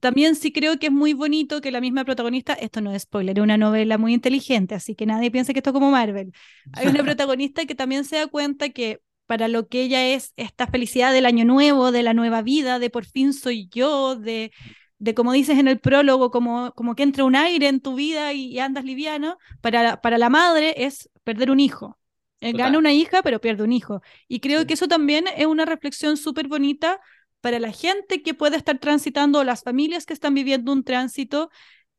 también 0.00 0.36
sí 0.36 0.52
creo 0.52 0.78
que 0.78 0.86
es 0.86 0.92
muy 0.92 1.14
bonito 1.14 1.62
que 1.62 1.70
la 1.70 1.80
misma 1.80 2.04
protagonista, 2.04 2.52
esto 2.52 2.82
no 2.82 2.92
es 2.92 3.02
spoiler, 3.02 3.38
es 3.38 3.42
una 3.42 3.56
novela 3.56 3.96
muy 3.96 4.12
inteligente, 4.12 4.74
así 4.74 4.94
que 4.94 5.06
nadie 5.06 5.30
piense 5.30 5.54
que 5.54 5.60
esto 5.60 5.70
es 5.70 5.74
como 5.74 5.90
Marvel, 5.90 6.30
hay 6.72 6.88
una 6.88 7.02
protagonista 7.04 7.64
que 7.64 7.74
también 7.74 8.04
se 8.04 8.16
da 8.16 8.26
cuenta 8.26 8.68
que 8.68 9.00
para 9.26 9.48
lo 9.48 9.68
que 9.68 9.82
ella 9.82 10.06
es 10.06 10.32
esta 10.36 10.66
felicidad 10.66 11.12
del 11.12 11.26
año 11.26 11.44
nuevo, 11.44 11.92
de 11.92 12.02
la 12.02 12.14
nueva 12.14 12.42
vida, 12.42 12.78
de 12.78 12.90
por 12.90 13.04
fin 13.06 13.32
soy 13.32 13.68
yo, 13.72 14.16
de, 14.16 14.52
de 14.98 15.14
como 15.14 15.32
dices 15.32 15.58
en 15.58 15.68
el 15.68 15.80
prólogo, 15.80 16.30
como, 16.30 16.72
como 16.72 16.94
que 16.94 17.02
entra 17.02 17.24
un 17.24 17.36
aire 17.36 17.68
en 17.68 17.80
tu 17.80 17.94
vida 17.94 18.32
y, 18.32 18.46
y 18.46 18.58
andas 18.58 18.84
liviano, 18.84 19.38
para, 19.60 20.00
para 20.00 20.18
la 20.18 20.30
madre 20.30 20.74
es 20.84 21.10
perder 21.24 21.50
un 21.50 21.60
hijo. 21.60 21.98
Total. 22.40 22.58
Gana 22.58 22.78
una 22.78 22.92
hija, 22.92 23.22
pero 23.22 23.40
pierde 23.40 23.62
un 23.62 23.72
hijo. 23.72 24.02
Y 24.28 24.40
creo 24.40 24.60
sí. 24.60 24.66
que 24.66 24.74
eso 24.74 24.86
también 24.88 25.24
es 25.36 25.46
una 25.46 25.64
reflexión 25.64 26.16
súper 26.16 26.46
bonita 26.46 27.00
para 27.40 27.58
la 27.58 27.72
gente 27.72 28.22
que 28.22 28.34
puede 28.34 28.56
estar 28.56 28.78
transitando, 28.78 29.38
o 29.38 29.44
las 29.44 29.62
familias 29.62 30.06
que 30.06 30.12
están 30.12 30.34
viviendo 30.34 30.72
un 30.72 30.84
tránsito, 30.84 31.50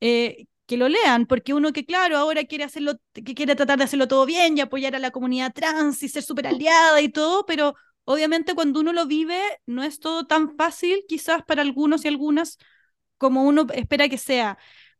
eh, 0.02 0.46
que 0.66 0.78
lo 0.78 0.90
lean, 0.90 1.26
porque 1.28 1.54
uno 1.54 1.72
que, 1.74 1.86
claro, 1.86 2.18
ahora 2.18 2.44
quiere 2.46 2.64
hacerlo, 2.64 2.94
que 3.14 3.36
quiere 3.36 3.56
tratar 3.56 3.78
de 3.78 3.84
hacerlo 3.86 4.08
todo 4.08 4.26
bien 4.26 4.58
y 4.58 4.62
apoyar 4.62 4.96
a 4.96 5.00
la 5.00 5.12
comunidad 5.12 5.54
trans 5.54 6.02
y 6.04 6.10
ser 6.10 6.24
súper 6.24 6.48
aliada 6.48 7.02
y 7.02 7.10
todo, 7.10 7.46
pero 7.46 7.76
obviamente 8.06 8.56
cuando 8.56 8.80
uno 8.80 8.94
lo 8.94 9.06
vive 9.08 9.40
no 9.66 9.84
es 9.84 10.00
todo 10.00 10.26
tan 10.26 10.56
fácil, 10.58 11.04
quizás 11.08 11.44
para 11.44 11.62
algunos 11.62 12.06
y 12.06 12.08
algunas, 12.08 12.58
como 13.18 13.44
uno 13.46 13.68
espera 13.74 14.10
que 14.10 14.18
sea. 14.18 14.58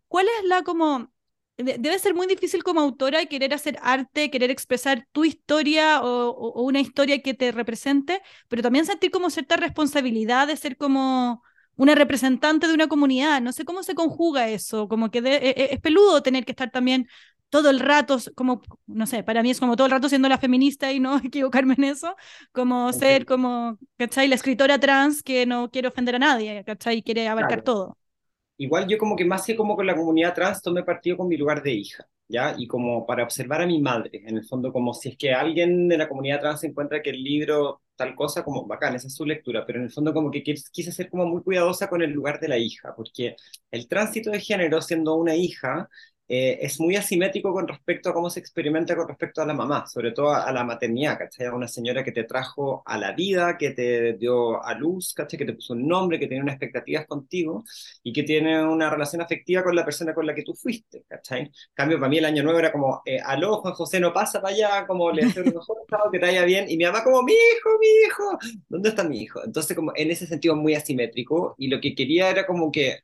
¿Cuál 0.08 0.28
es 0.40 0.46
la 0.46 0.64
como... 0.64 1.12
Debe 1.58 1.98
ser 2.00 2.14
muy 2.14 2.28
difícil 2.28 2.64
como 2.64 2.82
autora 2.82 3.26
querer 3.28 3.54
hacer 3.54 3.80
arte, 3.82 4.30
querer 4.30 4.52
expresar 4.52 5.08
tu 5.14 5.24
historia 5.24 6.02
o, 6.04 6.30
o 6.32 6.64
una 6.64 6.82
historia 6.82 7.22
que 7.22 7.34
te 7.34 7.54
represente, 7.54 8.22
pero 8.50 8.62
también 8.62 8.86
sentir 8.86 9.10
como 9.10 9.30
cierta 9.30 9.56
responsabilidad 9.56 10.48
de 10.48 10.58
ser 10.58 10.76
como 10.76 11.44
una 11.76 11.96
representante 11.96 12.68
de 12.68 12.74
una 12.74 12.88
comunidad. 12.88 13.42
No 13.42 13.52
sé 13.52 13.66
cómo 13.66 13.84
se 13.84 13.96
conjuga 13.96 14.50
eso, 14.50 14.88
como 14.88 15.12
que 15.12 15.22
de, 15.22 15.36
es, 15.38 15.72
es, 15.72 15.80
peludo 15.80 16.22
tener 16.22 16.46
que 16.46 16.52
estar 16.52 16.72
también 16.72 17.08
todo 17.50 17.70
el 17.70 17.80
rato, 17.80 18.18
como, 18.36 18.62
no 18.88 19.06
sé, 19.06 19.24
para 19.24 19.42
mí 19.42 19.52
es 19.52 19.60
como 19.60 19.76
todo 19.76 19.86
el 19.86 19.92
rato 19.92 20.10
siendo 20.10 20.28
la 20.28 20.38
feminista 20.38 20.92
y 20.92 21.00
no 21.00 21.18
equivocarme 21.24 21.76
en 21.78 21.86
eso, 21.86 22.16
como 22.52 22.88
okay. 22.88 23.00
ser 23.00 23.26
como, 23.26 23.78
¿cachai? 23.98 24.28
La 24.28 24.36
escritora 24.36 24.80
trans 24.80 25.24
que 25.24 25.46
no 25.46 25.70
quiere 25.70 25.88
ofender 25.88 26.16
a 26.16 26.20
nadie, 26.20 26.64
¿cachai? 26.66 27.02
Quiere 27.02 27.28
abarcar 27.28 27.64
claro. 27.64 27.64
todo. 27.64 27.98
Igual 28.58 28.88
yo 28.88 28.98
como 28.98 29.16
que 29.16 29.26
más 29.26 29.46
que 29.46 29.56
como 29.56 29.76
con 29.76 29.86
la 29.86 29.96
comunidad 29.96 30.34
trans 30.34 30.62
tomé 30.62 30.84
partido 30.84 31.18
con 31.18 31.28
mi 31.28 31.38
lugar 31.38 31.62
de 31.62 31.74
hija. 31.74 32.08
¿ya? 32.28 32.56
Y 32.58 32.68
como 32.68 33.06
para 33.06 33.24
observar 33.24 33.62
a 33.62 33.68
mi 33.68 33.80
madre, 33.82 34.24
en 34.26 34.38
el 34.38 34.46
fondo, 34.46 34.72
como 34.72 34.94
si 34.94 35.10
es 35.10 35.18
que 35.18 35.34
alguien 35.34 35.88
de 35.88 35.98
la 35.98 36.08
comunidad 36.08 36.40
trans 36.40 36.64
encuentra 36.64 37.02
que 37.02 37.12
el 37.12 37.24
libro 37.24 37.82
tal 37.96 38.16
cosa, 38.16 38.44
como 38.44 38.66
bacán, 38.68 38.96
esa 38.96 39.08
es 39.08 39.16
su 39.16 39.26
lectura, 39.26 39.66
pero 39.66 39.80
en 39.80 39.86
el 39.86 39.92
fondo 39.92 40.14
como 40.14 40.32
que 40.32 40.44
quise 40.44 40.92
ser 40.92 41.10
como 41.10 41.26
muy 41.26 41.44
cuidadosa 41.44 41.90
con 41.90 42.02
el 42.02 42.12
lugar 42.12 42.40
de 42.40 42.48
la 42.50 42.58
hija, 42.58 42.94
porque 42.96 43.36
el 43.72 43.88
tránsito 43.88 44.32
de 44.32 44.40
género 44.40 44.82
siendo 44.82 45.16
una 45.16 45.36
hija 45.36 45.90
eh, 46.28 46.58
es 46.62 46.80
muy 46.80 46.96
asimétrico 46.96 47.54
con 47.54 47.68
respecto 47.68 48.10
a 48.10 48.14
cómo 48.14 48.30
se 48.30 48.40
experimenta 48.40 48.96
con 48.96 49.08
respecto 49.08 49.42
a 49.42 49.46
la 49.46 49.54
mamá, 49.54 49.86
sobre 49.88 50.12
todo 50.12 50.32
a, 50.32 50.44
a 50.44 50.52
la 50.52 50.64
maternidad, 50.64 51.18
¿cachai? 51.18 51.48
Una 51.50 51.68
señora 51.68 52.04
que 52.04 52.12
te 52.12 52.24
trajo 52.24 52.82
a 52.86 52.98
la 52.98 53.12
vida, 53.14 53.58
que 53.58 53.72
te 53.72 54.14
dio 54.14 54.64
a 54.64 54.74
luz, 54.74 55.14
¿cachai? 55.14 55.38
Que 55.40 55.46
te 55.46 55.54
puso 55.54 55.74
un 55.74 55.88
nombre, 55.88 56.20
que 56.20 56.28
tiene 56.28 56.44
unas 56.44 56.56
expectativas 56.56 57.06
contigo 57.08 57.64
y 58.04 58.14
que 58.14 58.24
tiene 58.24 58.64
una 58.66 58.90
relación 58.90 59.22
afectiva 59.22 59.64
con 59.64 59.76
la 59.76 59.86
persona 59.86 60.14
con 60.14 60.26
la 60.26 60.34
que 60.36 60.44
tú 60.44 60.54
fuiste, 60.56 61.04
¿cachai? 61.08 61.42
En 61.42 61.52
cambio, 61.74 62.00
para 62.00 62.10
mí 62.10 62.18
el 62.18 62.26
año 62.26 62.44
nuevo 62.44 62.60
era 62.60 62.72
como, 62.72 63.02
eh, 63.06 63.20
aló, 63.24 63.58
Juan 63.58 63.74
José, 63.74 64.00
no 64.00 64.14
pasa 64.14 64.42
para 64.42 64.54
allá, 64.54 64.88
como 64.88 65.12
le 65.12 65.24
deseo 65.26 65.44
lo 65.44 65.52
mejor, 65.54 65.78
que 66.12 66.20
te 66.20 66.26
vaya 66.26 66.44
bien, 66.46 66.66
y 66.70 66.78
mi 66.78 66.86
mamá 66.86 67.04
como, 67.04 67.22
mi 67.24 67.34
hijo, 67.34 67.70
mi 67.80 67.88
hijo, 68.08 68.38
¿dónde 68.68 68.90
está 68.90 69.04
mi 69.04 69.22
hijo? 69.22 69.44
Entonces, 69.44 69.76
como 69.76 69.92
en 69.96 70.12
ese 70.12 70.28
sentido 70.28 70.56
muy 70.56 70.76
asimétrico, 70.76 71.56
y 71.58 71.68
lo 71.68 71.80
que 71.82 71.96
quería 71.96 72.30
era 72.30 72.46
como 72.46 72.72
que 72.72 73.00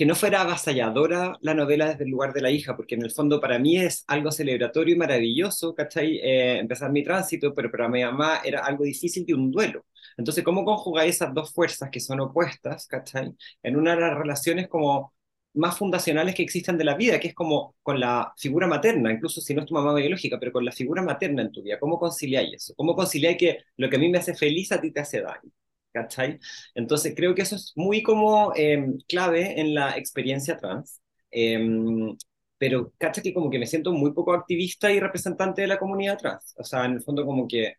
que 0.00 0.06
no 0.06 0.14
fuera 0.14 0.40
avasalladora 0.40 1.36
la 1.42 1.52
novela 1.52 1.90
desde 1.90 2.04
el 2.04 2.10
lugar 2.10 2.32
de 2.32 2.40
la 2.40 2.50
hija, 2.50 2.74
porque 2.74 2.94
en 2.94 3.02
el 3.02 3.10
fondo 3.10 3.38
para 3.38 3.58
mí 3.58 3.76
es 3.76 4.02
algo 4.06 4.32
celebratorio 4.32 4.94
y 4.94 4.98
maravilloso, 4.98 5.74
¿cachai? 5.74 6.16
Eh, 6.22 6.58
empezar 6.58 6.90
mi 6.90 7.04
tránsito, 7.04 7.54
pero 7.54 7.70
para 7.70 7.86
mi 7.86 8.02
mamá 8.02 8.40
era 8.42 8.64
algo 8.64 8.84
difícil 8.84 9.26
y 9.28 9.34
un 9.34 9.50
duelo. 9.50 9.84
Entonces, 10.16 10.42
¿cómo 10.42 10.64
conjugáis 10.64 11.16
esas 11.16 11.34
dos 11.34 11.52
fuerzas 11.52 11.90
que 11.90 12.00
son 12.00 12.18
opuestas, 12.20 12.86
¿cachai? 12.86 13.34
En 13.62 13.76
una 13.76 13.94
de 13.94 14.00
las 14.00 14.16
relaciones 14.16 14.68
como 14.68 15.12
más 15.52 15.76
fundacionales 15.76 16.34
que 16.34 16.44
existen 16.44 16.78
de 16.78 16.84
la 16.84 16.94
vida, 16.94 17.20
que 17.20 17.28
es 17.28 17.34
como 17.34 17.76
con 17.82 18.00
la 18.00 18.32
figura 18.38 18.66
materna, 18.66 19.12
incluso 19.12 19.42
si 19.42 19.52
no 19.54 19.60
es 19.60 19.66
tu 19.66 19.74
mamá 19.74 19.92
biológica, 19.94 20.38
pero 20.40 20.50
con 20.52 20.64
la 20.64 20.72
figura 20.72 21.02
materna 21.02 21.42
en 21.42 21.52
tu 21.52 21.62
vida. 21.62 21.78
¿Cómo 21.78 21.98
conciliáis 21.98 22.54
eso? 22.54 22.74
¿Cómo 22.74 22.94
conciliáis 22.96 23.36
que 23.36 23.58
lo 23.76 23.90
que 23.90 23.96
a 23.96 23.98
mí 23.98 24.08
me 24.08 24.16
hace 24.16 24.34
feliz 24.34 24.72
a 24.72 24.80
ti 24.80 24.92
te 24.92 25.00
hace 25.00 25.20
daño? 25.20 25.50
¿Cachai? 25.92 26.38
Entonces 26.74 27.14
creo 27.16 27.34
que 27.34 27.42
eso 27.42 27.56
es 27.56 27.72
muy 27.76 28.02
como 28.02 28.52
em, 28.54 28.98
clave 29.08 29.60
en 29.60 29.74
la 29.74 29.96
experiencia 29.98 30.56
trans. 30.56 31.00
Em, 31.30 32.16
pero 32.58 32.92
¿cachai? 32.98 33.22
Que 33.24 33.34
como 33.34 33.50
que 33.50 33.58
me 33.58 33.66
siento 33.66 33.92
muy 33.92 34.12
poco 34.12 34.32
activista 34.32 34.92
y 34.92 35.00
representante 35.00 35.62
de 35.62 35.68
la 35.68 35.78
comunidad 35.78 36.18
trans. 36.18 36.54
O 36.58 36.64
sea, 36.64 36.84
en 36.84 36.92
el 36.92 37.02
fondo 37.02 37.24
como 37.26 37.48
que 37.48 37.74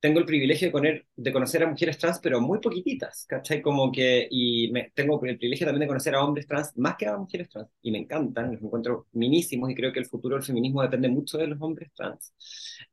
tengo 0.00 0.18
el 0.20 0.26
privilegio 0.26 0.70
de, 0.70 1.06
de 1.16 1.32
conocer 1.32 1.62
a 1.62 1.68
mujeres 1.70 1.98
trans, 1.98 2.20
pero 2.20 2.40
muy 2.40 2.60
poquititas, 2.60 3.24
¿cachai? 3.26 3.62
Como 3.62 3.90
que, 3.90 4.28
y 4.30 4.70
me, 4.72 4.90
tengo 4.94 5.14
el 5.24 5.38
privilegio 5.38 5.66
también 5.66 5.80
de 5.82 5.86
conocer 5.88 6.14
a 6.14 6.22
hombres 6.24 6.46
trans 6.46 6.76
más 6.76 6.96
que 6.96 7.06
a 7.06 7.16
mujeres 7.16 7.48
trans, 7.48 7.68
y 7.82 7.90
me 7.90 7.98
encantan, 7.98 8.52
los 8.52 8.62
encuentro 8.62 9.06
minísimos, 9.12 9.70
y 9.70 9.74
creo 9.74 9.92
que 9.92 10.00
el 10.00 10.06
futuro 10.06 10.36
del 10.36 10.44
feminismo 10.44 10.82
depende 10.82 11.08
mucho 11.08 11.38
de 11.38 11.46
los 11.48 11.60
hombres 11.62 11.90
trans. 11.94 12.34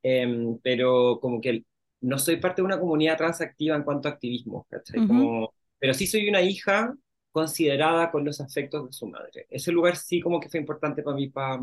Em, 0.02 0.58
pero 0.64 1.20
como 1.22 1.42
que 1.42 1.66
no 2.02 2.18
soy 2.18 2.38
parte 2.38 2.62
de 2.62 2.66
una 2.66 2.80
comunidad 2.80 3.18
trans 3.18 3.42
activa 3.42 3.76
en 3.76 3.84
cuanto 3.84 4.08
a 4.08 4.12
activismo, 4.12 4.66
¿cachai? 4.70 5.08
como, 5.08 5.54
pero 5.80 5.94
sí 5.94 6.08
soy 6.08 6.28
una 6.28 6.42
hija 6.42 6.94
considerada 7.32 8.12
con 8.12 8.26
los 8.26 8.42
afectos 8.42 8.88
de 8.88 8.94
su 8.94 9.08
madre. 9.08 9.48
Ese 9.50 9.72
lugar 9.72 9.96
sí 9.96 10.20
como 10.20 10.40
que 10.40 10.50
fue 10.50 10.60
importante 10.60 11.02
para 11.04 11.16
mí, 11.16 11.30
para, 11.30 11.60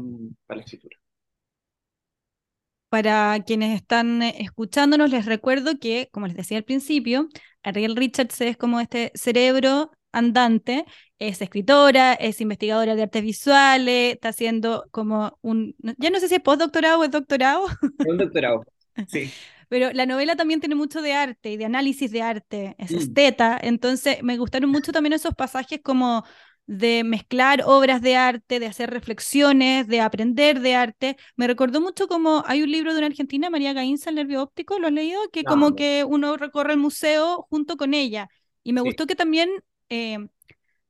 para 0.46 0.58
la 0.58 0.64
escritura. 0.64 0.96
Para 2.88 3.38
quienes 3.46 3.76
están 3.76 4.22
eh, 4.22 4.34
escuchándonos, 4.38 5.10
les 5.10 5.26
recuerdo 5.26 5.78
que, 5.78 6.08
como 6.10 6.26
les 6.26 6.36
decía 6.36 6.56
al 6.56 6.64
principio, 6.64 7.28
Ariel 7.62 7.96
Richards 7.96 8.40
es 8.40 8.56
como 8.56 8.80
este 8.80 9.12
cerebro 9.14 9.90
andante, 10.10 10.86
es 11.18 11.42
escritora, 11.42 12.14
es 12.14 12.40
investigadora 12.40 12.94
de 12.94 13.02
artes 13.02 13.22
visuales, 13.22 14.14
está 14.14 14.30
haciendo 14.30 14.86
como 14.90 15.38
un, 15.42 15.74
ya 15.98 16.08
no 16.08 16.18
sé 16.18 16.28
si 16.28 16.36
es 16.36 16.40
postdoctorado 16.40 17.00
o 17.00 17.04
es 17.04 17.10
doctorado. 17.10 17.66
Un 18.06 18.16
doctorado, 18.16 18.64
sí. 19.08 19.30
Pero 19.68 19.92
la 19.92 20.06
novela 20.06 20.36
también 20.36 20.60
tiene 20.60 20.74
mucho 20.74 21.02
de 21.02 21.12
arte 21.12 21.52
y 21.52 21.56
de 21.56 21.64
análisis 21.64 22.10
de 22.10 22.22
arte, 22.22 22.74
es 22.78 22.90
esteta, 22.92 23.58
entonces 23.60 24.22
me 24.22 24.38
gustaron 24.38 24.70
mucho 24.70 24.92
también 24.92 25.12
esos 25.12 25.34
pasajes 25.34 25.80
como 25.82 26.24
de 26.66 27.02
mezclar 27.02 27.62
obras 27.64 28.02
de 28.02 28.14
arte, 28.16 28.60
de 28.60 28.66
hacer 28.66 28.90
reflexiones, 28.90 29.88
de 29.88 30.02
aprender 30.02 30.60
de 30.60 30.74
arte. 30.74 31.16
Me 31.34 31.46
recordó 31.46 31.80
mucho 31.80 32.08
como 32.08 32.44
hay 32.46 32.62
un 32.62 32.70
libro 32.70 32.92
de 32.92 32.98
una 32.98 33.06
argentina, 33.06 33.48
María 33.48 33.72
Gainza, 33.72 34.10
El 34.10 34.16
nervio 34.16 34.42
óptico, 34.42 34.78
¿lo 34.78 34.86
has 34.86 34.92
leído? 34.92 35.18
Que 35.32 35.44
como 35.44 35.74
que 35.74 36.04
uno 36.06 36.36
recorre 36.36 36.74
el 36.74 36.78
museo 36.78 37.46
junto 37.48 37.78
con 37.78 37.94
ella. 37.94 38.28
Y 38.62 38.74
me 38.74 38.82
gustó 38.82 39.06
que 39.06 39.16
también 39.16 39.48
eh, 39.88 40.18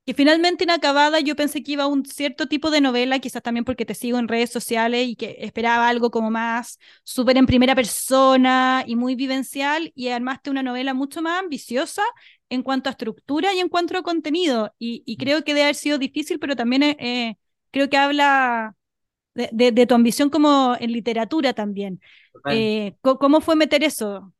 que 0.08 0.14
finalmente 0.14 0.64
inacabada 0.64 1.20
yo 1.20 1.36
pensé 1.36 1.62
que 1.62 1.72
iba 1.72 1.84
a 1.84 1.86
un 1.86 2.06
cierto 2.06 2.46
tipo 2.46 2.70
de 2.70 2.80
novela, 2.80 3.18
quizás 3.18 3.42
también 3.42 3.66
porque 3.66 3.84
te 3.84 3.94
sigo 3.94 4.18
en 4.18 4.26
redes 4.26 4.48
sociales 4.48 5.06
y 5.06 5.16
que 5.16 5.36
esperaba 5.40 5.86
algo 5.86 6.10
como 6.10 6.30
más 6.30 6.78
súper 7.04 7.36
en 7.36 7.44
primera 7.44 7.74
persona 7.74 8.84
y 8.86 8.96
muy 8.96 9.16
vivencial 9.16 9.92
y 9.94 10.08
armaste 10.08 10.48
una 10.48 10.62
novela 10.62 10.94
mucho 10.94 11.20
más 11.20 11.38
ambiciosa 11.38 12.00
en 12.48 12.62
cuanto 12.62 12.88
a 12.88 12.92
estructura 12.92 13.52
y 13.52 13.58
en 13.58 13.68
cuanto 13.68 13.98
a 13.98 14.02
contenido. 14.02 14.74
Y, 14.78 15.04
mm. 15.06 15.22
creo 15.22 15.44
que 15.44 15.52
debe 15.52 15.64
haber 15.64 15.74
sido 15.74 15.98
difícil, 15.98 16.38
pero 16.38 16.56
también 16.56 16.84
eh, 16.84 16.96
eh, 17.00 17.36
creo 17.70 17.90
que 17.90 17.98
habla 17.98 18.76
de, 19.34 19.86
tu 19.86 19.94
ambición 19.94 20.30
como 20.30 20.74
en 20.80 20.90
literatura 20.90 21.52
también. 21.52 22.00
Eh, 22.50 22.94
¿Cómo 23.02 23.42
fue 23.42 23.56
meter 23.56 23.84
eso? 23.84 24.32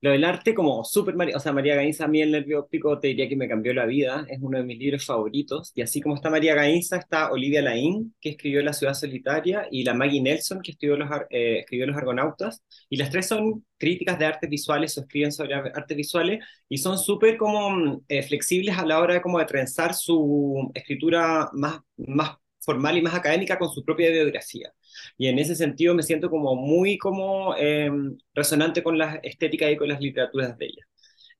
Lo 0.00 0.10
del 0.10 0.24
arte 0.24 0.54
como 0.54 0.84
súper, 0.84 1.16
o 1.34 1.40
sea, 1.40 1.52
María 1.52 1.74
Gainza, 1.74 2.04
a 2.04 2.08
mí 2.08 2.20
el 2.20 2.30
nervio 2.32 2.60
óptico 2.60 2.98
te 2.98 3.08
diría 3.08 3.28
que 3.28 3.36
me 3.36 3.48
cambió 3.48 3.74
la 3.74 3.86
vida, 3.86 4.26
es 4.28 4.38
uno 4.40 4.58
de 4.58 4.64
mis 4.64 4.78
libros 4.78 5.04
favoritos, 5.04 5.72
y 5.74 5.82
así 5.82 6.00
como 6.00 6.14
está 6.14 6.30
María 6.30 6.54
Gainza, 6.54 6.96
está 6.96 7.30
Olivia 7.32 7.62
Laín, 7.62 8.14
que 8.20 8.30
escribió 8.30 8.62
La 8.62 8.72
ciudad 8.72 8.94
solitaria, 8.94 9.66
y 9.70 9.84
la 9.84 9.94
Maggie 9.94 10.20
Nelson, 10.22 10.60
que 10.62 10.72
escribió 10.72 10.96
Los, 10.96 11.10
eh, 11.30 11.60
escribió 11.60 11.86
los 11.86 11.96
Argonautas, 11.96 12.62
y 12.88 12.96
las 12.96 13.10
tres 13.10 13.26
son 13.28 13.64
críticas 13.78 14.18
de 14.18 14.26
artes 14.26 14.48
visuales 14.50 14.96
o 14.96 15.00
escriben 15.00 15.32
sobre 15.32 15.54
artes 15.54 15.96
visuales, 15.96 16.44
y 16.68 16.78
son 16.78 16.98
súper 16.98 17.36
como 17.36 18.02
eh, 18.08 18.22
flexibles 18.22 18.76
a 18.78 18.86
la 18.86 19.00
hora 19.00 19.14
de, 19.14 19.22
como 19.22 19.38
de 19.38 19.46
trenzar 19.46 19.94
su 19.94 20.70
escritura 20.74 21.50
más, 21.52 21.80
más 21.96 22.36
formal 22.60 22.98
y 22.98 23.02
más 23.02 23.14
académica 23.14 23.58
con 23.58 23.70
su 23.70 23.84
propia 23.84 24.10
biografía. 24.10 24.72
Y 25.18 25.28
en 25.28 25.38
ese 25.38 25.54
sentido 25.54 25.94
me 25.94 26.02
siento 26.02 26.30
como 26.30 26.54
muy 26.56 26.98
como 26.98 27.54
em, 27.56 28.16
resonante 28.34 28.82
con 28.82 28.98
la 28.98 29.16
estética 29.22 29.70
y 29.70 29.76
con 29.76 29.88
las 29.88 30.00
literaturas 30.00 30.56
de 30.58 30.66
ella. 30.66 30.86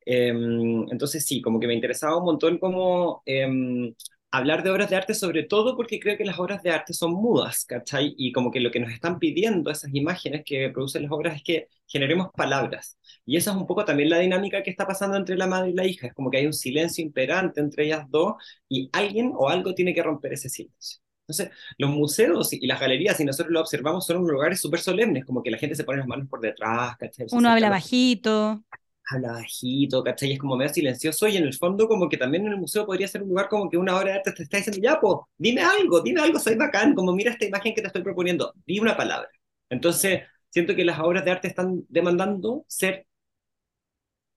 Em, 0.07 0.87
entonces 0.91 1.27
sí, 1.27 1.43
como 1.43 1.59
que 1.61 1.67
me 1.67 1.75
interesaba 1.75 2.17
un 2.17 2.25
montón 2.25 2.59
como 2.59 3.23
em, 3.27 3.95
hablar 4.31 4.63
de 4.63 4.71
obras 4.71 4.91
de 4.91 4.97
arte, 4.97 5.15
sobre 5.15 5.45
todo 5.45 5.77
porque 5.77 5.99
creo 6.01 6.17
que 6.17 6.25
las 6.25 6.39
obras 6.39 6.63
de 6.63 6.71
arte 6.71 6.93
son 6.93 7.13
mudas, 7.13 7.65
¿cachai? 7.65 8.15
Y 8.17 8.33
como 8.33 8.51
que 8.51 8.61
lo 8.61 8.71
que 8.71 8.81
nos 8.81 8.93
están 8.93 9.19
pidiendo 9.19 9.71
esas 9.71 9.95
imágenes 9.95 10.43
que 10.45 10.71
producen 10.71 11.03
las 11.03 11.13
obras 11.13 11.37
es 11.37 11.43
que 11.43 11.69
generemos 11.87 12.29
palabras. 12.35 12.99
Y 13.25 13.37
esa 13.37 13.53
es 13.53 13.57
un 13.57 13.67
poco 13.67 13.85
también 13.85 14.11
la 14.11 14.19
dinámica 14.19 14.63
que 14.63 14.71
está 14.71 14.87
pasando 14.87 15.17
entre 15.17 15.37
la 15.37 15.47
madre 15.47 15.71
y 15.71 15.75
la 15.75 15.87
hija. 15.87 16.09
Es 16.09 16.15
como 16.15 16.31
que 16.31 16.39
hay 16.39 16.47
un 16.47 16.53
silencio 16.53 17.05
imperante 17.05 17.61
entre 17.61 17.87
ellas 17.87 18.05
dos 18.11 18.35
y 18.69 18.89
alguien 18.93 19.33
o 19.35 19.49
algo 19.49 19.75
tiene 19.75 19.95
que 19.95 20.03
romper 20.03 20.33
ese 20.35 20.49
silencio. 20.49 21.01
Entonces, 21.29 21.51
los 21.79 21.91
museos 21.91 22.53
y 22.53 22.67
las 22.67 22.79
galerías, 22.79 23.17
si 23.17 23.25
nosotros 23.25 23.53
lo 23.53 23.61
observamos, 23.61 24.07
son 24.07 24.19
lugares 24.27 24.61
súper 24.61 24.79
solemnes, 24.79 25.25
como 25.25 25.43
que 25.43 25.51
la 25.51 25.59
gente 25.59 25.75
se 25.75 25.83
pone 25.83 25.99
las 25.99 26.07
manos 26.07 26.29
por 26.29 26.41
detrás, 26.41 26.97
¿cachai? 26.99 27.27
Uno 27.33 27.49
habla 27.49 27.69
bajito. 27.69 28.63
Habla 29.09 29.33
bajito, 29.33 30.05
¿cachai? 30.05 30.33
Es 30.33 30.39
como 30.39 30.57
medio 30.57 30.73
silencioso 30.73 31.27
y 31.27 31.37
en 31.37 31.43
el 31.45 31.55
fondo 31.55 31.89
como 31.89 32.09
que 32.09 32.17
también 32.17 32.47
en 32.47 32.53
el 32.53 32.59
museo 32.59 32.87
podría 32.87 33.09
ser 33.09 33.23
un 33.25 33.31
lugar 33.31 33.49
como 33.49 33.69
que 33.69 33.77
una 33.77 33.97
obra 33.97 34.13
de 34.13 34.19
arte 34.19 34.33
te 34.33 34.45
está 34.45 34.59
diciendo, 34.59 34.81
ya, 34.81 35.01
pues, 35.01 35.19
dime 35.37 35.63
algo, 35.63 36.01
dime 36.01 36.21
algo, 36.21 36.39
soy 36.39 36.55
bacán, 36.55 36.95
como 36.95 37.13
mira 37.13 37.33
esta 37.33 37.45
imagen 37.45 37.75
que 37.75 37.81
te 37.81 37.89
estoy 37.89 38.03
proponiendo, 38.03 38.53
di 38.65 38.79
una 38.79 38.97
palabra. 38.97 39.29
Entonces, 39.69 40.23
siento 40.51 40.77
que 40.77 40.85
las 40.85 41.01
obras 41.01 41.25
de 41.25 41.33
arte 41.33 41.49
están 41.49 41.85
demandando 41.89 42.65
ser 42.69 43.07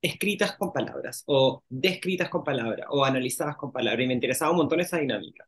escritas 0.01 0.55
con 0.57 0.71
palabras 0.71 1.23
o 1.27 1.63
descritas 1.69 2.29
con 2.29 2.43
palabras 2.43 2.87
o 2.89 3.05
analizadas 3.05 3.55
con 3.57 3.71
palabras 3.71 4.03
y 4.03 4.07
me 4.07 4.13
interesaba 4.13 4.51
un 4.51 4.57
montón 4.57 4.79
esa 4.79 4.97
dinámica. 4.97 5.47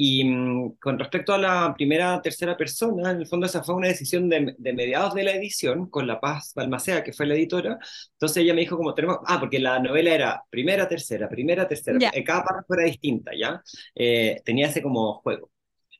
Y 0.00 0.24
mm, 0.24 0.76
con 0.80 0.98
respecto 0.98 1.34
a 1.34 1.38
la 1.38 1.74
primera, 1.74 2.22
tercera 2.22 2.56
persona, 2.56 3.10
en 3.10 3.18
el 3.18 3.26
fondo 3.26 3.46
esa 3.46 3.64
fue 3.64 3.74
una 3.74 3.88
decisión 3.88 4.28
de, 4.28 4.54
de, 4.56 4.72
mediados 4.72 5.14
de 5.14 5.24
la 5.24 5.32
edición, 5.32 5.90
con 5.90 6.06
La 6.06 6.20
Paz 6.20 6.52
Balmacea, 6.54 7.02
que 7.02 7.12
fue 7.12 7.26
la 7.26 7.34
editora. 7.34 7.78
Entonces 8.12 8.38
ella 8.38 8.54
me 8.54 8.60
dijo 8.60 8.76
como 8.76 8.94
tenemos, 8.94 9.18
ah, 9.26 9.40
porque 9.40 9.58
la 9.58 9.80
novela 9.80 10.14
era 10.14 10.44
primera, 10.50 10.86
tercera, 10.86 11.28
primera, 11.28 11.66
tercera, 11.66 11.98
yeah. 11.98 12.12
cada 12.24 12.44
párrafo 12.44 12.74
era 12.74 12.84
distinta, 12.84 13.32
¿ya? 13.36 13.60
Eh, 13.94 14.40
tenía 14.44 14.68
ese 14.68 14.82
como 14.82 15.14
juego. 15.14 15.50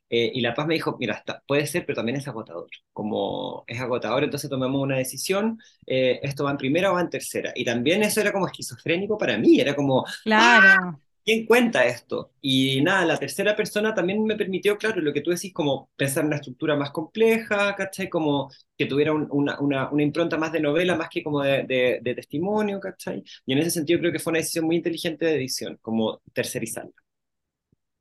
Eh, 0.09 0.31
y 0.33 0.41
La 0.41 0.53
Paz 0.55 0.65
me 0.65 0.73
dijo, 0.73 0.97
mira, 0.99 1.15
está, 1.15 1.43
puede 1.45 1.67
ser, 1.67 1.85
pero 1.85 1.97
también 1.97 2.17
es 2.17 2.27
agotador. 2.27 2.69
Como 2.93 3.63
es 3.67 3.79
agotador, 3.79 4.23
entonces 4.23 4.49
tomamos 4.49 4.81
una 4.81 4.97
decisión, 4.97 5.59
eh, 5.85 6.19
esto 6.23 6.45
va 6.45 6.51
en 6.51 6.57
primera 6.57 6.91
o 6.91 6.95
va 6.95 7.01
en 7.01 7.09
tercera. 7.09 7.51
Y 7.55 7.63
también 7.63 8.01
eso 8.03 8.21
era 8.21 8.31
como 8.31 8.47
esquizofrénico 8.47 9.17
para 9.17 9.37
mí, 9.37 9.59
era 9.59 9.75
como, 9.75 10.05
claro. 10.23 10.67
¡Ah! 10.81 10.99
¿Quién 11.29 11.45
cuenta 11.45 11.85
esto? 11.85 12.31
Y 12.41 12.81
nada, 12.81 13.05
la 13.05 13.17
tercera 13.19 13.55
persona 13.55 13.93
también 13.93 14.23
me 14.23 14.35
permitió, 14.35 14.77
claro, 14.79 14.99
lo 14.99 15.13
que 15.13 15.21
tú 15.21 15.29
decís, 15.29 15.53
como 15.53 15.91
pensar 15.95 16.21
en 16.23 16.27
una 16.27 16.37
estructura 16.37 16.75
más 16.75 16.89
compleja, 16.89 17.75
¿cachai? 17.75 18.09
Como 18.09 18.49
que 18.75 18.87
tuviera 18.87 19.13
una, 19.13 19.59
una, 19.59 19.89
una, 19.91 20.03
impronta 20.03 20.37
más 20.37 20.51
de 20.51 20.59
novela, 20.59 20.95
más 20.95 21.07
que 21.09 21.21
como 21.21 21.43
de, 21.43 21.65
de, 22.01 22.15
testimonio, 22.15 22.79
¿cachai? 22.79 23.23
Y 23.45 23.53
en 23.53 23.59
ese 23.59 23.69
sentido 23.69 23.99
creo 23.99 24.11
que 24.11 24.17
fue 24.17 24.31
una 24.31 24.39
decisión 24.39 24.65
muy 24.65 24.77
inteligente 24.77 25.25
de 25.25 25.35
edición, 25.35 25.77
como 25.83 26.19
tercerizarla. 26.33 26.93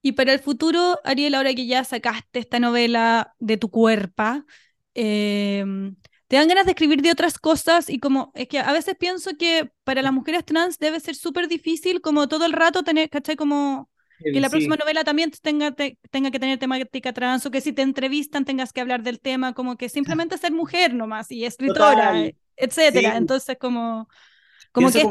Y 0.00 0.12
para 0.12 0.32
el 0.32 0.38
futuro, 0.38 0.98
Ariel, 1.04 1.34
ahora 1.34 1.52
que 1.52 1.66
ya 1.66 1.84
sacaste 1.84 2.38
esta 2.38 2.58
novela 2.60 3.34
de 3.40 3.58
tu 3.58 3.70
cuerpo, 3.70 4.42
eh, 4.94 5.64
te 6.28 6.36
dan 6.36 6.46
ganas 6.46 6.66
de 6.66 6.72
escribir 6.72 7.00
de 7.00 7.10
otras 7.10 7.38
cosas 7.38 7.88
y 7.88 7.98
como 7.98 8.30
es 8.34 8.48
que 8.48 8.58
a 8.58 8.72
veces 8.72 8.94
pienso 8.98 9.30
que 9.38 9.70
para 9.84 10.02
las 10.02 10.12
mujeres 10.12 10.44
trans 10.44 10.78
debe 10.78 11.00
ser 11.00 11.14
súper 11.14 11.48
difícil 11.48 12.02
como 12.02 12.28
todo 12.28 12.44
el 12.44 12.52
rato 12.52 12.82
tener, 12.82 13.08
¿cachai? 13.08 13.34
Como 13.34 13.88
que 14.18 14.40
la 14.40 14.50
próxima 14.50 14.76
novela 14.76 15.04
también 15.04 15.30
tenga, 15.30 15.72
tenga 15.72 16.30
que 16.30 16.38
tener 16.38 16.58
temática 16.58 17.12
trans 17.12 17.46
o 17.46 17.50
que 17.50 17.60
si 17.60 17.72
te 17.72 17.82
entrevistan 17.82 18.44
tengas 18.44 18.72
que 18.72 18.80
hablar 18.80 19.02
del 19.02 19.20
tema, 19.20 19.54
como 19.54 19.76
que 19.76 19.88
simplemente 19.88 20.36
ser 20.36 20.52
mujer 20.52 20.92
nomás 20.92 21.30
y 21.30 21.46
escritora, 21.46 22.14
etcétera. 22.56 23.16
Entonces 23.16 23.56
como, 23.58 24.08
como 24.72 24.90
que 24.90 25.08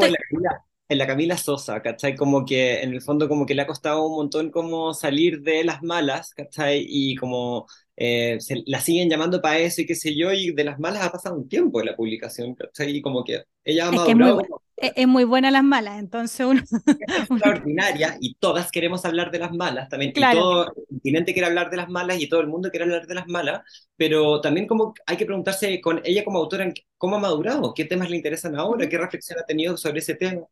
en 0.89 0.98
la 0.98 1.08
Camila 1.08 1.38
Sosa, 1.38 1.82
¿cachai? 1.82 2.15
Como 2.15 2.46
que 2.46 2.82
en 2.82 2.94
el 2.94 3.01
fondo 3.01 3.27
como 3.27 3.46
que 3.46 3.56
le 3.56 3.63
ha 3.63 3.67
costado 3.67 4.06
un 4.08 4.15
montón 4.15 4.51
como 4.51 4.94
salir 4.94 5.41
de 5.41 5.63
las 5.63 5.84
malas, 5.84 6.34
¿cachai? 6.34 6.86
Y 6.88 7.15
como 7.15 7.67
eh, 7.98 8.38
se, 8.39 8.63
la 8.65 8.79
siguen 8.79 9.10
llamando 9.10 9.41
para 9.41 9.58
eso 9.58 9.82
y 9.82 9.86
qué 9.86 9.96
sé 9.96 10.15
yo, 10.15 10.32
y 10.32 10.51
de 10.51 10.63
las 10.63 10.79
malas 10.79 11.03
ha 11.03 11.12
pasado 11.12 11.36
un 11.36 11.50
tiempo 11.50 11.79
de 11.79 11.86
la 11.86 11.96
publicación, 11.96 12.56
¿cachai? 12.56 12.96
Y 12.96 13.01
como 13.01 13.24
que 13.24 13.44
ella 13.65 13.88
ha 13.88 13.91
madurado 13.91 14.41
Es, 14.77 15.08
muy 15.08 15.25
buena 15.25 15.51
las 15.51 15.63
malas, 15.63 16.00
entonces 16.00 16.46
uno... 16.46 16.62
Es 16.62 17.29
extraordinaria 17.32 18.17
y 18.22 18.36
todas 18.36 18.72
queremos 18.72 19.03
hablar 19.03 19.29
de 19.29 19.39
las 19.39 19.51
malas 19.51 19.89
también. 19.89 20.13
Y 20.15 20.22
todo 20.22 20.67
el 20.67 20.88
continente 20.89 21.34
quiere 21.34 21.48
hablar 21.48 21.70
de 21.70 21.77
las 21.77 21.89
malas 21.89 22.22
y 22.22 22.29
todo 22.29 22.39
el 22.39 22.48
mundo 22.48 22.70
quiere 22.70 22.86
hablar 22.86 23.08
de 23.08 23.15
las 23.15 23.27
malas, 23.27 23.62
pero 23.98 24.39
también 24.39 24.67
como 24.67 24.94
hay 25.06 25.17
que 25.17 25.25
preguntarse 25.25 25.82
con 25.82 26.00
ella 26.06 26.24
como 26.24 26.39
autora, 26.39 26.72
¿cómo 26.98 27.17
ha 27.17 27.20
madurado? 27.20 27.74
¿Qué 27.74 27.84
temas 27.84 28.10
le 28.10 28.15
interesan 28.15 28.56
ahora? 28.56 28.88
¿Qué 28.88 28.98
reflexión 28.98 29.38
ha 29.39 29.44
tenido 29.46 29.75
sobre 29.75 30.00
ese 30.00 30.15
tema? 30.15 30.44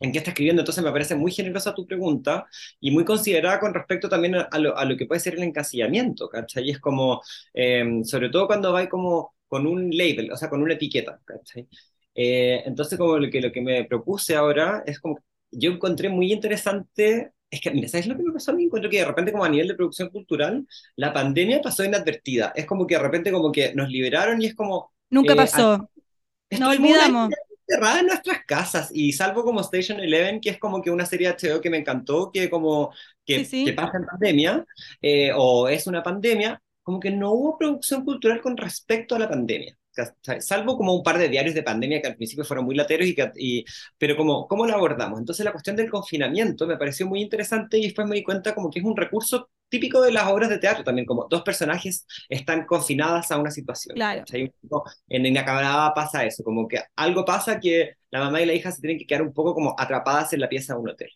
En 0.00 0.12
qué 0.12 0.18
está 0.18 0.30
escribiendo. 0.30 0.62
Entonces 0.62 0.84
me 0.84 0.92
parece 0.92 1.14
muy 1.14 1.32
generosa 1.32 1.74
tu 1.74 1.86
pregunta 1.86 2.46
y 2.80 2.90
muy 2.90 3.04
considerada 3.04 3.60
con 3.60 3.74
respecto 3.74 4.08
también 4.08 4.36
a 4.36 4.58
lo, 4.58 4.76
a 4.76 4.84
lo 4.84 4.96
que 4.96 5.06
puede 5.06 5.20
ser 5.20 5.34
el 5.34 5.42
encasillamiento, 5.42 6.28
¿cachai? 6.28 6.64
Y 6.68 6.70
es 6.72 6.80
como, 6.80 7.22
em, 7.54 8.04
sobre 8.04 8.28
todo 8.30 8.46
cuando 8.46 8.72
va 8.72 8.88
como 8.88 9.34
con 9.48 9.66
un 9.66 9.90
label, 9.96 10.32
o 10.32 10.36
sea, 10.36 10.48
con 10.50 10.62
una 10.62 10.74
etiqueta, 10.74 11.20
¿cachai? 11.24 11.68
Eh, 12.14 12.62
entonces 12.66 12.98
como 12.98 13.18
lo 13.18 13.30
que, 13.30 13.40
lo 13.40 13.52
que 13.52 13.60
me 13.60 13.84
propuse 13.84 14.34
ahora 14.36 14.82
es 14.86 15.00
como, 15.00 15.18
yo 15.50 15.70
encontré 15.72 16.08
muy 16.08 16.32
interesante, 16.32 17.32
es 17.50 17.60
que, 17.60 17.70
mira, 17.70 17.88
¿sabes 17.88 18.06
lo 18.06 18.16
que 18.16 18.22
me 18.22 18.32
pasó 18.32 18.50
a 18.50 18.54
mí? 18.54 18.64
Encuentro 18.64 18.90
que 18.90 18.98
de 18.98 19.04
repente 19.04 19.32
como 19.32 19.44
a 19.44 19.48
nivel 19.48 19.68
de 19.68 19.74
producción 19.74 20.10
cultural, 20.10 20.66
la 20.96 21.12
pandemia 21.12 21.60
pasó 21.62 21.84
inadvertida. 21.84 22.52
Es 22.56 22.66
como 22.66 22.86
que 22.86 22.96
de 22.96 23.02
repente 23.02 23.30
como 23.30 23.52
que 23.52 23.74
nos 23.74 23.88
liberaron 23.88 24.42
y 24.42 24.46
es 24.46 24.54
como... 24.54 24.92
Nunca 25.10 25.34
eh, 25.34 25.36
pasó. 25.36 25.88
No 26.50 26.70
olvidamos 26.70 27.30
cerrada 27.66 28.00
en 28.00 28.06
nuestras 28.06 28.44
casas 28.46 28.90
y 28.92 29.12
salvo 29.12 29.44
como 29.44 29.60
Station 29.60 30.00
Eleven, 30.00 30.40
que 30.40 30.50
es 30.50 30.58
como 30.58 30.82
que 30.82 30.90
una 30.90 31.06
serie 31.06 31.28
HBO 31.28 31.60
que 31.60 31.70
me 31.70 31.78
encantó, 31.78 32.30
que 32.32 32.48
como 32.48 32.92
que, 33.24 33.46
que 33.46 33.72
pasa 33.72 33.98
en 33.98 34.06
pandemia, 34.06 34.64
eh, 35.02 35.32
o 35.34 35.68
es 35.68 35.86
una 35.86 36.02
pandemia, 36.02 36.60
como 36.82 37.00
que 37.00 37.10
no 37.10 37.32
hubo 37.32 37.58
producción 37.58 38.04
cultural 38.04 38.40
con 38.40 38.56
respecto 38.56 39.14
a 39.16 39.18
la 39.18 39.28
pandemia 39.28 39.76
salvo 40.40 40.76
como 40.76 40.94
un 40.94 41.02
par 41.02 41.18
de 41.18 41.28
diarios 41.28 41.54
de 41.54 41.62
pandemia 41.62 42.00
que 42.00 42.08
al 42.08 42.16
principio 42.16 42.44
fueron 42.44 42.66
muy 42.66 42.74
lateros, 42.74 43.06
y, 43.06 43.16
y 43.36 43.64
pero 43.98 44.16
como, 44.16 44.46
¿cómo 44.46 44.66
lo 44.66 44.74
abordamos? 44.74 45.18
Entonces 45.18 45.44
la 45.44 45.52
cuestión 45.52 45.76
del 45.76 45.90
confinamiento 45.90 46.66
me 46.66 46.76
pareció 46.76 47.06
muy 47.06 47.22
interesante 47.22 47.78
y 47.78 47.84
después 47.84 48.06
me 48.06 48.16
di 48.16 48.22
cuenta 48.22 48.54
como 48.54 48.70
que 48.70 48.80
es 48.80 48.84
un 48.84 48.96
recurso 48.96 49.50
típico 49.68 50.00
de 50.00 50.12
las 50.12 50.26
obras 50.28 50.48
de 50.48 50.58
teatro 50.58 50.84
también, 50.84 51.06
como 51.06 51.26
dos 51.28 51.42
personajes 51.42 52.06
están 52.28 52.66
confinadas 52.66 53.30
a 53.30 53.38
una 53.38 53.50
situación. 53.50 53.94
Claro. 53.94 54.24
En 55.08 55.26
Inacabada 55.26 55.92
pasa 55.94 56.24
eso, 56.24 56.42
como 56.44 56.68
que 56.68 56.80
algo 56.96 57.24
pasa 57.24 57.60
que 57.60 57.94
la 58.10 58.20
mamá 58.20 58.40
y 58.40 58.46
la 58.46 58.54
hija 58.54 58.70
se 58.70 58.80
tienen 58.80 58.98
que 58.98 59.06
quedar 59.06 59.22
un 59.22 59.32
poco 59.32 59.54
como 59.54 59.74
atrapadas 59.78 60.32
en 60.32 60.40
la 60.40 60.48
pieza 60.48 60.74
de 60.74 60.80
un 60.80 60.90
hotel. 60.90 61.10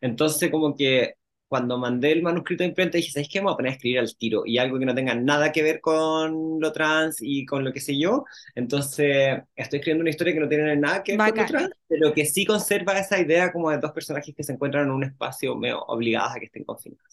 Entonces 0.00 0.50
como 0.50 0.74
que 0.74 1.14
cuando 1.46 1.78
mandé 1.78 2.10
el 2.10 2.22
manuscrito 2.22 2.64
de 2.64 2.70
imprenta 2.70 2.96
dije, 2.96 3.12
¿sabes 3.12 3.28
qué? 3.30 3.38
Me 3.38 3.44
voy 3.44 3.52
a 3.52 3.56
poner 3.56 3.70
a 3.70 3.74
escribir 3.74 4.00
al 4.00 4.16
tiro 4.16 4.42
y 4.44 4.58
algo 4.58 4.76
que 4.76 4.86
no 4.86 4.94
tenga 4.94 5.14
nada 5.14 5.52
que 5.52 5.62
ver 5.62 5.80
con 5.80 6.58
lo 6.58 6.72
trans 6.72 7.18
y 7.20 7.46
con 7.46 7.62
lo 7.64 7.72
que 7.72 7.78
sé 7.78 7.96
yo. 7.96 8.24
Entonces, 8.56 9.38
estoy 9.54 9.78
escribiendo 9.78 10.02
una 10.02 10.10
historia 10.10 10.34
que 10.34 10.40
no 10.40 10.48
tiene 10.48 10.74
nada 10.76 11.04
que 11.04 11.16
ver 11.16 11.30
con 11.30 11.38
lo 11.38 11.46
trans, 11.46 11.70
pero 11.86 12.12
que 12.12 12.26
sí 12.26 12.44
conserva 12.44 12.98
esa 12.98 13.20
idea 13.20 13.52
como 13.52 13.70
de 13.70 13.78
dos 13.78 13.92
personajes 13.92 14.34
que 14.34 14.42
se 14.42 14.52
encuentran 14.52 14.86
en 14.86 14.90
un 14.90 15.04
espacio 15.04 15.54
medio 15.54 15.80
obligadas 15.82 16.34
a 16.34 16.40
que 16.40 16.46
estén 16.46 16.64
confinadas. 16.64 17.03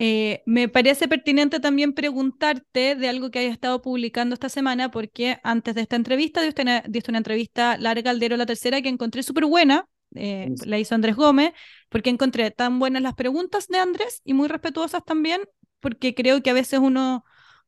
Eh, 0.00 0.42
me 0.46 0.68
parece 0.68 1.06
pertinente 1.06 1.60
también 1.60 1.92
preguntarte 1.92 2.96
de 2.96 3.08
algo 3.08 3.30
que 3.30 3.38
hayas 3.38 3.52
estado 3.52 3.80
publicando 3.80 4.34
esta 4.34 4.48
semana, 4.48 4.90
porque 4.90 5.38
antes 5.44 5.74
de 5.74 5.82
esta 5.82 5.96
entrevista 5.96 6.42
diste 6.42 6.62
una, 6.62 6.82
diste 6.88 7.10
una 7.12 7.18
entrevista 7.18 7.76
larga 7.78 8.10
al 8.10 8.18
diario 8.18 8.36
La 8.36 8.46
Tercera 8.46 8.82
que 8.82 8.88
encontré 8.88 9.22
súper 9.22 9.46
buena, 9.46 9.86
eh, 10.16 10.50
la 10.66 10.78
hizo 10.78 10.94
Andrés 10.96 11.14
Gómez, 11.16 11.52
porque 11.88 12.10
encontré 12.10 12.50
tan 12.50 12.78
buenas 12.80 13.02
las 13.02 13.14
preguntas 13.14 13.68
de 13.68 13.78
Andrés 13.78 14.20
y 14.24 14.34
muy 14.34 14.48
respetuosas 14.48 15.04
también, 15.04 15.42
porque 15.80 16.14
creo 16.14 16.42
que 16.42 16.50
a 16.50 16.54
veces 16.54 16.80
uno, 16.80 17.24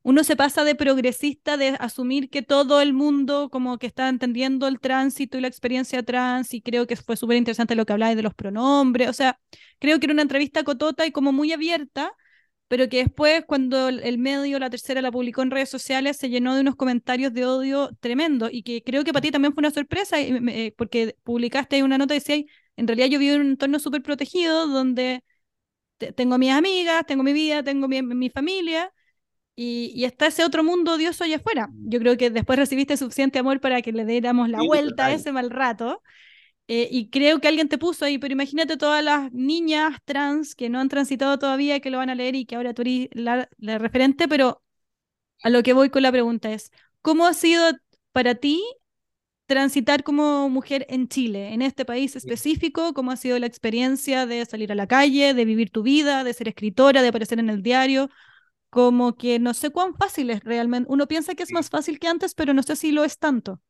uno 0.06 0.22
se 0.22 0.36
pasa 0.36 0.62
de 0.62 0.76
progresista, 0.76 1.56
de 1.56 1.70
asumir 1.80 2.30
que 2.30 2.40
todo 2.40 2.80
el 2.80 2.92
mundo 2.92 3.50
como 3.50 3.76
que 3.76 3.88
está 3.88 4.08
entendiendo 4.08 4.68
el 4.68 4.78
tránsito 4.78 5.36
y 5.36 5.40
la 5.40 5.48
experiencia 5.48 6.04
trans, 6.04 6.54
y 6.54 6.62
creo 6.62 6.86
que 6.86 6.94
fue 6.94 7.16
súper 7.16 7.36
interesante 7.38 7.75
lo 7.75 7.84
que 7.84 7.92
hablaba 7.92 8.14
de 8.14 8.22
los 8.22 8.32
pronombres, 8.32 9.08
o 9.08 9.12
sea, 9.12 9.40
creo 9.80 9.98
que 9.98 10.06
era 10.06 10.12
una 10.12 10.22
entrevista 10.22 10.62
cotota 10.62 11.04
y 11.06 11.10
como 11.10 11.32
muy 11.32 11.52
abierta, 11.52 12.12
pero 12.68 12.88
que 12.88 12.98
después 12.98 13.44
cuando 13.48 13.88
el 13.88 14.18
medio, 14.18 14.60
la 14.60 14.70
tercera, 14.70 15.02
la 15.02 15.10
publicó 15.10 15.42
en 15.42 15.50
redes 15.50 15.70
sociales, 15.70 16.16
se 16.18 16.28
llenó 16.28 16.54
de 16.54 16.60
unos 16.60 16.76
comentarios 16.76 17.32
de 17.32 17.44
odio 17.44 17.90
tremendo 17.98 18.48
y 18.50 18.62
que 18.62 18.84
creo 18.84 19.02
que 19.02 19.12
para 19.12 19.22
ti 19.22 19.32
también 19.32 19.54
fue 19.54 19.62
una 19.62 19.72
sorpresa 19.72 20.20
eh, 20.20 20.72
porque 20.78 21.16
publicaste 21.25 21.82
una 21.82 21.98
nota 21.98 22.14
y 22.14 22.18
decías, 22.18 22.44
en 22.76 22.87
realidad 22.87 23.09
yo 23.09 23.18
vivo 23.18 23.35
en 23.35 23.40
un 23.40 23.48
entorno 23.48 23.81
súper 23.81 24.02
protegido 24.02 24.68
donde 24.68 25.24
tengo 26.16 26.38
mis 26.38 26.52
amigas, 26.52 27.04
tengo 27.07 27.24
mi 27.24 27.33
vida, 27.33 27.64
tengo 27.64 27.88
mi 27.88 28.31
familia 28.31 28.92
y, 29.57 29.90
y, 29.95 30.05
está 30.05 30.27
ese 30.27 30.45
otro 30.45 30.62
mundo 30.62 30.95
odioso 30.95 31.25
allá 31.25 31.37
afuera. 31.37 31.71
Yo 31.73 31.99
creo 31.99 32.16
que 32.16 32.31
después 32.31 32.59
recibiste 32.59 32.97
suficiente 32.97 33.38
amor 33.38 33.61
para 33.61 33.81
que 33.83 33.90
le 33.90 34.05
diéramos 34.05 34.51
la 34.51 34.62
vuelta 34.62 35.07
a 35.07 35.12
ese 35.12 35.33
mal 35.33 35.51
rato. 35.51 36.03
Eh, 36.69 36.88
y 36.90 37.11
creo 37.11 37.40
que 37.40 37.47
alguien 37.47 37.69
te 37.69 37.79
puso 37.79 38.05
ahí, 38.05 38.19
pero 38.19 38.33
imagínate 38.33 38.77
todas 38.77 39.03
las 39.03 39.33
niñas 39.33 39.99
trans 40.05 40.57
que 40.57 40.69
no 40.69 40.81
han 40.81 40.88
transitado 40.88 41.38
todavía, 41.38 41.79
que 41.81 41.90
lo 41.90 41.99
van 41.99 42.11
a 42.11 42.16
leer 42.16 42.35
y 42.35 42.45
que 42.45 42.57
ahora 42.57 42.75
tú 42.75 42.83
eres 42.83 43.09
la, 43.12 43.49
referente, 43.61 44.27
pero 44.27 44.62
a 45.42 45.51
lo 45.51 45.62
que 45.62 45.73
voy 45.73 45.90
con 45.90 46.03
la 46.03 46.11
pregunta 46.11 46.53
es, 46.53 46.73
¿cómo 47.03 47.27
ha 47.27 47.35
sido 47.35 47.71
para 48.12 48.35
ti 48.35 48.62
transitar 49.47 50.03
como 50.03 50.49
mujer 50.49 50.87
en 50.88 51.09
Chile, 51.09 51.55
en 51.55 51.62
este 51.62 51.85
país 51.85 52.16
específico? 52.16 52.95
¿Cómo 52.95 53.12
ha 53.12 53.16
sido 53.16 53.38
la 53.38 53.47
experiencia 53.47 54.27
de 54.27 54.45
salir 54.45 54.73
a 54.73 54.75
la 54.75 54.88
calle, 54.88 55.35
de 55.35 55.45
vivir 55.45 55.71
tu 55.71 55.83
vida, 55.83 56.25
de 56.25 56.35
ser 56.35 56.49
escritora, 56.49 57.01
de 57.03 57.09
aparecer 57.09 57.38
en 57.38 57.49
el 57.49 57.62
diario? 57.62 58.11
Como 58.70 59.16
que 59.16 59.38
no 59.38 59.55
sé 59.55 59.70
cuán 59.70 59.94
fácil 59.94 60.31
es 60.31 60.44
realmente. 60.44 60.90
Uno 60.90 61.07
piensa 61.07 61.35
que 61.35 61.42
es 61.42 61.52
más 61.52 61.70
fácil 61.70 61.98
que 61.98 62.09
antes, 62.09 62.35
pero 62.35 62.52
no 62.55 62.62
sé 62.62 62.76
si 62.76 62.92
lo 62.92 63.05
es 63.05 63.18
tanto 63.18 63.61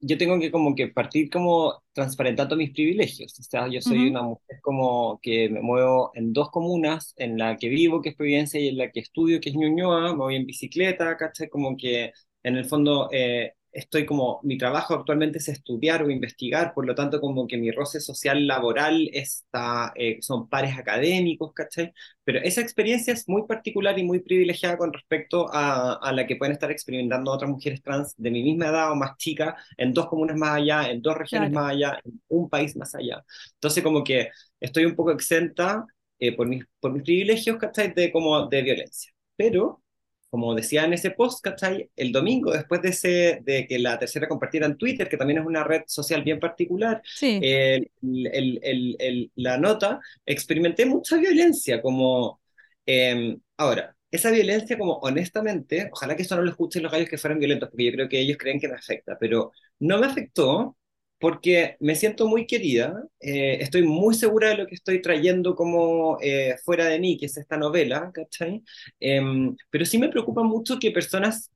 yo 0.00 0.16
tengo 0.18 0.38
que 0.38 0.50
como 0.50 0.74
que 0.74 0.88
partir 0.88 1.28
como 1.30 1.82
transparentando 1.92 2.56
mis 2.56 2.70
privilegios. 2.72 3.38
O 3.38 3.42
sea, 3.42 3.68
yo 3.68 3.80
soy 3.80 4.08
una 4.08 4.22
mujer 4.22 4.60
como 4.62 5.18
que 5.22 5.48
me 5.48 5.60
muevo 5.60 6.12
en 6.14 6.32
dos 6.32 6.50
comunas, 6.50 7.14
en 7.16 7.38
la 7.38 7.56
que 7.56 7.68
vivo, 7.68 8.00
que 8.00 8.10
es 8.10 8.16
Providencia, 8.16 8.60
y 8.60 8.68
en 8.68 8.78
la 8.78 8.90
que 8.90 9.00
estudio, 9.00 9.40
que 9.40 9.50
es 9.50 9.56
Ñuñoa, 9.56 10.12
me 10.12 10.18
voy 10.18 10.36
en 10.36 10.46
bicicleta, 10.46 11.16
¿cachai? 11.16 11.48
Como 11.48 11.76
que 11.76 12.12
en 12.42 12.56
el 12.56 12.64
fondo 12.66 13.08
eh, 13.12 13.54
estoy 13.72 14.06
como, 14.06 14.40
mi 14.42 14.58
trabajo 14.58 14.94
actualmente 14.94 15.38
es 15.38 15.48
estudiar 15.48 16.02
o 16.02 16.10
investigar, 16.10 16.74
por 16.74 16.86
lo 16.86 16.94
tanto 16.94 17.20
como 17.20 17.46
que 17.46 17.56
mi 17.56 17.70
roce 17.70 18.00
social 18.00 18.46
laboral 18.46 19.08
está, 19.12 19.92
eh, 19.96 20.18
son 20.20 20.48
pares 20.48 20.76
académicos, 20.78 21.52
¿cachai? 21.54 21.92
Pero 22.24 22.40
esa 22.40 22.60
experiencia 22.60 23.12
es 23.12 23.28
muy 23.28 23.46
particular 23.46 23.98
y 23.98 24.04
muy 24.04 24.20
privilegiada 24.20 24.76
con 24.76 24.92
respecto 24.92 25.48
a, 25.52 25.94
a 25.94 26.12
la 26.12 26.26
que 26.26 26.36
pueden 26.36 26.52
estar 26.52 26.70
experimentando 26.70 27.30
otras 27.32 27.50
mujeres 27.50 27.82
trans 27.82 28.14
de 28.16 28.30
mi 28.30 28.42
misma 28.42 28.68
edad 28.68 28.92
o 28.92 28.94
más 28.96 29.16
chica, 29.16 29.56
en 29.76 29.92
dos 29.94 30.08
comunas 30.08 30.36
más 30.36 30.56
allá, 30.56 30.90
en 30.90 31.02
dos 31.02 31.16
regiones 31.16 31.50
más 31.52 31.72
allá, 31.72 32.00
en 32.04 32.20
un 32.28 32.48
país 32.48 32.76
más 32.76 32.94
allá. 32.94 33.24
Entonces 33.54 33.82
como 33.82 34.04
que 34.04 34.30
estoy 34.60 34.84
un 34.84 34.94
poco 34.96 35.12
exenta 35.12 35.86
eh, 36.18 36.34
por, 36.36 36.46
mis, 36.48 36.64
por 36.80 36.92
mis 36.92 37.02
privilegios, 37.02 37.56
¿cachai? 37.58 37.92
De, 37.94 38.10
como 38.12 38.46
de 38.48 38.62
violencia. 38.62 39.12
Pero 39.36 39.82
como 40.30 40.54
decía 40.54 40.84
en 40.84 40.92
ese 40.92 41.10
post, 41.12 41.42
¿cachai? 41.42 41.90
El 41.96 42.12
domingo, 42.12 42.52
después 42.52 42.82
de, 42.82 42.90
ese, 42.90 43.40
de 43.42 43.66
que 43.66 43.78
la 43.78 43.98
tercera 43.98 44.28
compartiera 44.28 44.66
en 44.66 44.76
Twitter, 44.76 45.08
que 45.08 45.16
también 45.16 45.40
es 45.40 45.46
una 45.46 45.64
red 45.64 45.82
social 45.86 46.22
bien 46.22 46.40
particular, 46.40 47.02
el, 47.40 48.60
el, 48.62 49.32
la 49.36 49.58
nota, 49.58 50.00
experimenté 50.26 50.86
mucha 50.86 51.16
violencia, 51.16 51.82
como, 51.82 52.40
em, 52.86 53.38
ahora, 53.56 53.94
esa 54.10 54.30
violencia 54.30 54.78
como 54.78 54.94
honestamente, 55.00 55.90
ojalá 55.92 56.16
que 56.16 56.22
eso 56.22 56.36
no 56.36 56.42
lo 56.42 56.50
escuchen 56.50 56.82
los 56.82 56.92
gallos 56.92 57.08
que 57.10 57.18
fueran 57.18 57.38
violentos, 57.38 57.68
porque 57.70 57.84
yo 57.86 57.92
creo 57.92 58.08
que 58.08 58.20
ellos 58.20 58.38
creen 58.38 58.60
que 58.60 58.68
me 58.68 58.74
afecta, 58.76 59.18
pero 59.18 59.52
no 59.80 59.98
me 59.98 60.06
afectó 60.06 60.77
porque 61.18 61.76
me 61.80 61.96
siento 61.96 62.28
muy 62.28 62.46
querida, 62.46 63.04
eh, 63.20 63.58
estoy 63.60 63.82
muy 63.82 64.14
segura 64.14 64.50
de 64.50 64.56
lo 64.56 64.66
que 64.66 64.74
estoy 64.76 65.02
trayendo 65.02 65.54
como 65.56 66.18
eh, 66.22 66.56
fuera 66.64 66.86
de 66.86 67.00
mí, 67.00 67.18
que 67.18 67.26
es 67.26 67.36
esta 67.36 67.56
novela, 67.56 68.10
¿cachai? 68.14 68.62
Em, 69.00 69.56
pero 69.70 69.84
sí 69.84 69.98
me 69.98 70.08
preocupa 70.08 70.42
mucho 70.42 70.78
que 70.78 70.90
personas 70.92 71.50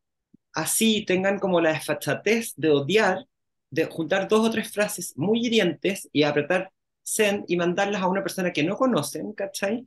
así 0.54 1.04
tengan 1.06 1.38
como 1.38 1.60
la 1.60 1.72
desfachatez 1.72 2.54
de 2.56 2.70
odiar, 2.70 3.26
de 3.70 3.86
juntar 3.86 4.28
dos 4.28 4.46
o 4.48 4.50
tres 4.50 4.70
frases 4.72 5.14
muy 5.16 5.46
hirientes 5.46 6.08
y 6.12 6.22
apretar 6.24 6.70
send 7.02 7.44
y 7.48 7.56
mandarlas 7.56 8.02
a 8.02 8.08
una 8.08 8.22
persona 8.22 8.52
que 8.52 8.62
no 8.64 8.76
conocen, 8.76 9.32
¿cachai? 9.32 9.84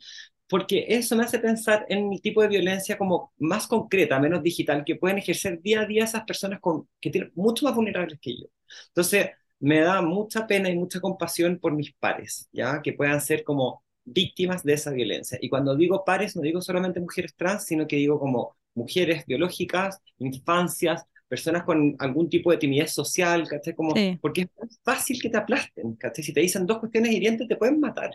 Porque 0.48 0.86
eso 0.90 1.16
me 1.16 1.24
hace 1.24 1.40
pensar 1.40 1.86
en 1.90 2.14
el 2.14 2.22
tipo 2.22 2.42
de 2.42 2.48
violencia 2.50 2.98
como 2.98 3.34
más 3.38 3.68
concreta, 3.68 4.20
menos 4.20 4.44
digital, 4.44 4.84
que 4.86 4.96
pueden 4.96 5.18
ejercer 5.18 5.62
día 5.62 5.82
a 5.82 5.86
día 5.86 6.04
esas 6.04 6.24
personas 6.26 6.60
con, 6.60 6.88
que 7.02 7.10
tienen 7.10 7.32
mucho 7.36 7.66
más 7.66 7.76
vulnerables 7.76 8.20
que 8.22 8.36
yo. 8.38 8.46
Entonces, 8.90 9.30
me 9.60 9.80
da 9.82 10.02
mucha 10.02 10.48
pena 10.48 10.70
y 10.70 10.78
mucha 10.78 11.00
compasión 11.00 11.60
por 11.60 11.74
mis 11.74 11.94
pares, 11.94 12.50
¿ya? 12.52 12.82
Que 12.82 12.94
puedan 12.94 13.22
ser 13.22 13.44
como 13.44 13.84
víctimas 14.04 14.63
de 14.63 14.74
esa 14.74 14.91
violencia. 14.91 15.38
Y 15.41 15.50
cuando 15.50 15.76
digo 15.76 16.04
pares, 16.06 16.36
no 16.36 16.41
digo 16.41 16.62
solamente 16.62 17.00
mujeres 17.00 17.36
trans, 17.36 17.65
sino 17.65 17.88
que 17.88 17.96
digo 17.96 18.20
como 18.20 18.56
mujeres 18.76 19.26
biológicas, 19.26 20.00
infancias, 20.20 21.06
personas 21.28 21.63
con 21.63 21.96
algún 22.00 22.30
tipo 22.30 22.52
de 22.52 22.58
timidez 22.58 22.94
social, 22.94 23.48
¿cachai? 23.48 23.74
Como, 23.74 23.94
Porque 24.22 24.41
es 24.41 24.48
muy 24.58 24.70
fácil 24.84 25.20
que 25.22 25.30
te 25.30 25.38
aplasten, 25.38 25.96
¿cachai? 25.96 26.24
Si 26.24 26.34
te 26.34 26.41
dicen 26.41 26.65
dos 26.65 26.80
cuestiones 26.80 27.12
hirientes, 27.12 27.48
te 27.48 27.56
pueden 27.56 27.80
matar. 27.80 28.12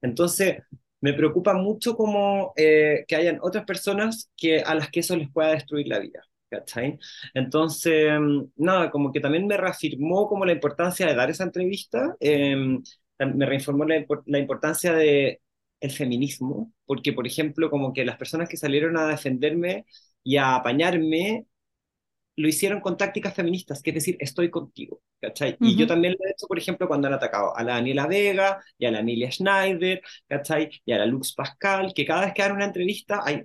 Entonces, 0.00 0.58
me 1.00 1.12
preocupa 1.12 1.54
mucho 1.54 1.96
como 1.96 2.52
eh, 2.56 3.04
que 3.08 3.16
hayan 3.16 3.38
otras 3.42 3.64
personas 3.64 4.30
que, 4.36 4.60
a 4.60 4.74
las 4.74 4.90
que 4.90 5.00
eso 5.00 5.16
les 5.16 5.30
pueda 5.30 5.50
destruir 5.50 5.88
la 5.88 5.98
vida. 5.98 6.22
¿Cachai? 6.52 6.98
Entonces, 7.34 8.12
mm, 8.20 8.42
nada, 8.56 8.90
como 8.90 9.12
que 9.12 9.20
también 9.20 9.46
me 9.46 9.56
reafirmó 9.56 10.28
como 10.28 10.44
la 10.44 10.52
importancia 10.52 11.06
de 11.06 11.14
dar 11.14 11.30
esa 11.30 11.44
entrevista, 11.44 12.14
em, 12.20 12.82
me 13.34 13.46
reinformó 13.46 13.84
la, 13.84 14.04
la 14.26 14.38
importancia 14.38 14.92
de 14.94 15.40
el 15.80 15.90
feminismo, 15.90 16.72
porque 16.86 17.12
por 17.12 17.26
ejemplo, 17.26 17.70
como 17.70 17.92
que 17.92 18.04
las 18.04 18.16
personas 18.16 18.48
que 18.48 18.56
salieron 18.56 18.96
a 18.96 19.06
defenderme 19.08 19.86
y 20.22 20.36
a 20.36 20.56
apañarme 20.56 21.46
lo 22.36 22.48
hicieron 22.48 22.80
con 22.80 22.96
tácticas 22.96 23.34
feministas, 23.34 23.82
que 23.82 23.90
es 23.90 23.94
decir, 23.94 24.16
estoy 24.20 24.50
contigo, 24.50 25.00
¿cachai? 25.20 25.56
Y 25.60 25.76
yo 25.76 25.86
también 25.86 26.14
lo 26.18 26.26
he 26.26 26.30
hecho, 26.32 26.46
por 26.46 26.58
ejemplo, 26.58 26.88
cuando 26.88 27.08
han 27.08 27.14
atacado 27.14 27.56
a 27.56 27.62
la 27.62 27.74
Daniela 27.74 28.06
Vega 28.06 28.62
y 28.78 28.86
a 28.86 28.90
la 28.90 29.00
Emilia 29.00 29.30
Schneider, 29.30 30.02
¿cachai? 30.28 30.70
Y 30.84 30.92
a 30.92 30.98
la 30.98 31.06
Lux 31.06 31.34
Pascal, 31.34 31.92
que 31.94 32.06
cada 32.06 32.24
vez 32.24 32.34
que 32.34 32.42
dan 32.42 32.52
una 32.52 32.64
entrevista 32.64 33.20
hay 33.24 33.42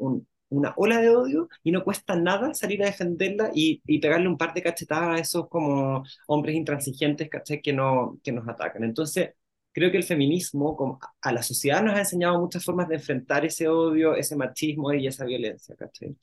una 0.49 0.73
ola 0.77 1.01
de 1.01 1.09
odio 1.09 1.49
y 1.63 1.71
no 1.71 1.83
cuesta 1.83 2.15
nada 2.15 2.53
salir 2.53 2.81
a 2.83 2.87
defenderla 2.87 3.51
y, 3.53 3.81
y, 3.85 3.99
pegarle 3.99 4.27
un 4.27 4.37
par 4.37 4.53
de 4.53 4.63
cachetadas 4.63 5.17
a 5.17 5.21
esos 5.21 5.49
como 5.49 6.03
hombres 6.27 6.55
intransigentes, 6.55 7.29
¿cachai? 7.29 7.61
Que, 7.61 7.73
no, 7.73 8.19
que 8.23 8.31
nos 8.31 8.47
atacan. 8.47 8.83
Entonces, 8.83 9.31
creo 9.77 9.91
que 9.91 9.97
el 9.97 10.03
feminismo 10.03 10.75
como 10.75 10.99
a 11.21 11.31
la 11.31 11.43
sociedad 11.43 11.83
nos 11.83 11.95
ha 11.95 11.99
enseñado 11.99 12.39
muchas 12.39 12.63
formas 12.63 12.87
de 12.87 12.95
enfrentar 12.95 13.45
ese 13.45 13.67
odio, 13.67 14.15
ese 14.15 14.35
machismo 14.35 14.93
y 14.93 15.05
esa 15.05 15.25
violencia, 15.25 15.75
¿cachai? 15.75 16.15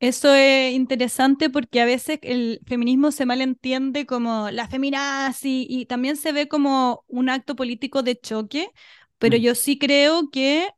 Eso 0.00 0.34
es 0.34 0.72
interesante 0.74 1.50
porque 1.50 1.80
a 1.80 1.84
veces 1.84 2.18
el 2.22 2.60
feminismo 2.66 3.10
se 3.10 3.26
malentiende 3.26 4.06
como 4.06 4.50
la 4.50 4.68
feminazi 4.68 5.66
y 5.68 5.86
también 5.86 6.16
se 6.16 6.32
ve 6.32 6.48
como 6.48 7.04
un 7.06 7.28
acto 7.28 7.54
político 7.56 8.02
de 8.02 8.18
choque, 8.18 8.70
pero 9.18 9.36
mm. 9.36 9.40
yo 9.40 9.54
sí 9.54 9.78
creo 9.78 10.30
que 10.30 10.68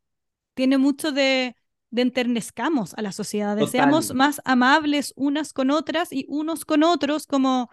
tiene 0.55 0.79
mucho 0.79 1.13
de, 1.13 1.55
de 1.97 2.03
enternezcamos 2.03 2.93
a 2.95 3.03
la 3.03 3.11
sociedad, 3.11 3.57
de 3.57 3.67
seamos 3.67 4.15
más 4.15 4.43
amables 4.45 5.15
unas 5.17 5.55
con 5.55 5.71
otras 5.71 6.13
y 6.13 6.27
unos 6.29 6.67
con 6.67 6.83
otros, 6.83 7.27
como, 7.27 7.71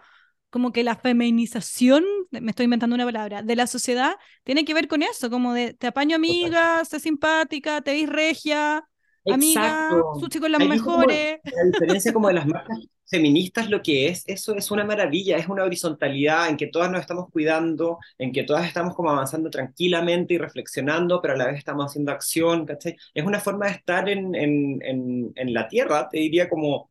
como 0.48 0.72
que 0.72 0.82
la 0.82 0.96
feminización, 0.96 2.04
me 2.30 2.50
estoy 2.50 2.64
inventando 2.64 2.96
una 2.96 3.04
palabra, 3.04 3.42
de 3.42 3.54
la 3.54 3.66
sociedad 3.66 4.16
tiene 4.42 4.64
que 4.64 4.72
ver 4.72 4.88
con 4.88 5.02
eso, 5.02 5.28
como 5.28 5.52
de 5.52 5.74
te 5.74 5.88
apaño 5.88 6.16
amiga, 6.16 6.82
sé 6.86 7.00
simpática, 7.00 7.82
te 7.82 7.92
ves 7.92 8.08
regia, 8.08 8.88
amiga, 9.30 9.90
sus 10.18 10.30
chicos 10.30 10.48
las 10.48 10.66
mejores. 10.66 11.38
la 11.44 11.64
diferencia 11.70 12.12
como 12.14 12.28
de 12.28 12.34
las 12.34 12.46
marcas 12.46 12.78
feministas 13.06 13.68
lo 13.70 13.82
que 13.82 14.08
es, 14.08 14.24
eso 14.26 14.54
es 14.56 14.70
una 14.70 14.84
maravilla, 14.84 15.36
es 15.36 15.48
una 15.48 15.64
horizontalidad 15.64 16.48
en 16.48 16.56
que 16.56 16.66
todas 16.68 16.90
nos 16.90 17.00
estamos 17.00 17.30
cuidando, 17.30 17.98
en 18.18 18.32
que 18.32 18.44
todas 18.44 18.66
estamos 18.66 18.94
como 18.94 19.10
avanzando 19.10 19.50
tranquilamente 19.50 20.34
y 20.34 20.38
reflexionando, 20.38 21.20
pero 21.22 21.34
a 21.34 21.36
la 21.36 21.46
vez 21.46 21.58
estamos 21.58 21.86
haciendo 21.86 22.12
acción, 22.12 22.66
¿cachai? 22.66 22.96
Es 23.14 23.24
una 23.24 23.40
forma 23.40 23.66
de 23.66 23.72
estar 23.72 24.08
en, 24.08 24.34
en, 24.34 24.78
en, 24.82 25.32
en 25.36 25.54
la 25.54 25.68
tierra, 25.68 26.08
te 26.08 26.18
diría 26.18 26.48
como 26.48 26.90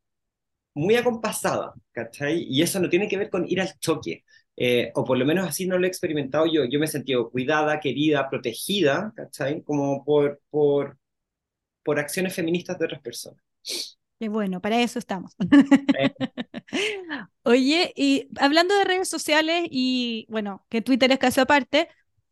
muy 0.73 0.95
acompasada, 0.95 1.73
¿cachai? 1.91 2.43
Y 2.49 2.61
eso 2.61 2.79
no 2.79 2.89
tiene 2.89 3.07
que 3.07 3.17
ver 3.17 3.29
con 3.29 3.45
ir 3.47 3.61
al 3.61 3.77
choque, 3.79 4.23
eh, 4.55 4.91
o 4.95 5.03
por 5.03 5.17
lo 5.17 5.25
menos 5.25 5.47
así 5.47 5.67
no 5.67 5.77
lo 5.77 5.85
he 5.85 5.89
experimentado 5.89 6.45
yo. 6.47 6.65
Yo 6.65 6.79
me 6.79 6.85
he 6.85 6.87
sentido 6.87 7.29
cuidada, 7.31 7.79
querida, 7.79 8.29
protegida, 8.29 9.13
¿cachai? 9.15 9.61
Como 9.63 10.03
por, 10.05 10.41
por, 10.49 10.97
por 11.83 11.99
acciones 11.99 12.35
feministas 12.35 12.79
de 12.79 12.85
otras 12.85 13.01
personas. 13.01 13.41
Qué 14.23 14.29
bueno, 14.29 14.61
para 14.61 14.79
eso 14.79 14.99
estamos. 14.99 15.35
Oye, 17.43 17.91
y 17.93 18.29
hablando 18.39 18.73
de 18.73 18.85
redes 18.85 19.09
sociales 19.09 19.67
y 19.69 20.25
bueno, 20.29 20.65
que 20.69 20.81
Twitter 20.81 21.11
es 21.11 21.19
caso 21.19 21.41
aparte, 21.41 21.89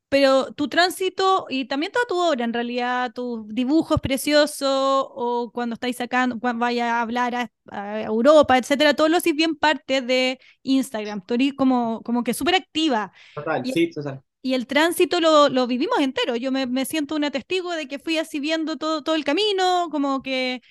pero 0.08 0.54
tu 0.54 0.70
tránsito 0.70 1.48
y 1.50 1.66
también 1.66 1.92
toda 1.92 2.06
tu 2.06 2.18
obra, 2.18 2.46
en 2.46 2.54
realidad, 2.54 3.12
tus 3.12 3.46
dibujos 3.50 4.00
preciosos 4.00 4.70
o 4.70 5.52
cuando 5.54 5.74
estáis 5.74 5.98
sacando, 5.98 6.40
cuando 6.40 6.62
vaya 6.62 7.00
a 7.00 7.02
hablar 7.02 7.36
a, 7.36 8.02
Europa, 8.04 8.58
etcétera, 8.58 8.94
todo 8.94 9.10
lo 9.10 9.18
haces 9.18 9.36
bien 9.36 9.58
parte 9.58 10.02
de 10.02 10.40
Instagram. 10.64 11.22
Tú 11.26 11.34
eres 11.34 11.56
como, 11.56 12.02
como 12.04 12.24
que 12.24 12.34
súper 12.34 12.56
activa. 12.56 13.12
Total, 13.36 13.66
sí, 13.66 13.90
total 13.92 14.24
y 14.42 14.54
el 14.54 14.68
tránsito 14.68 15.20
lo, 15.20 15.50
lo 15.50 15.68
vivimos 15.68 16.00
entero. 16.00 16.36
Yo 16.36 16.52
me, 16.52 16.66
me, 16.66 16.86
siento 16.86 17.16
una 17.16 17.32
testigo 17.32 17.72
de 17.74 17.88
que 17.88 18.00
fui 18.00 18.18
así 18.18 18.40
viendo 18.40 18.78
todo, 18.78 19.04
todo 19.04 19.16
el 19.16 19.24
camino, 19.24 19.90
como 19.92 20.22
que... 20.22 20.62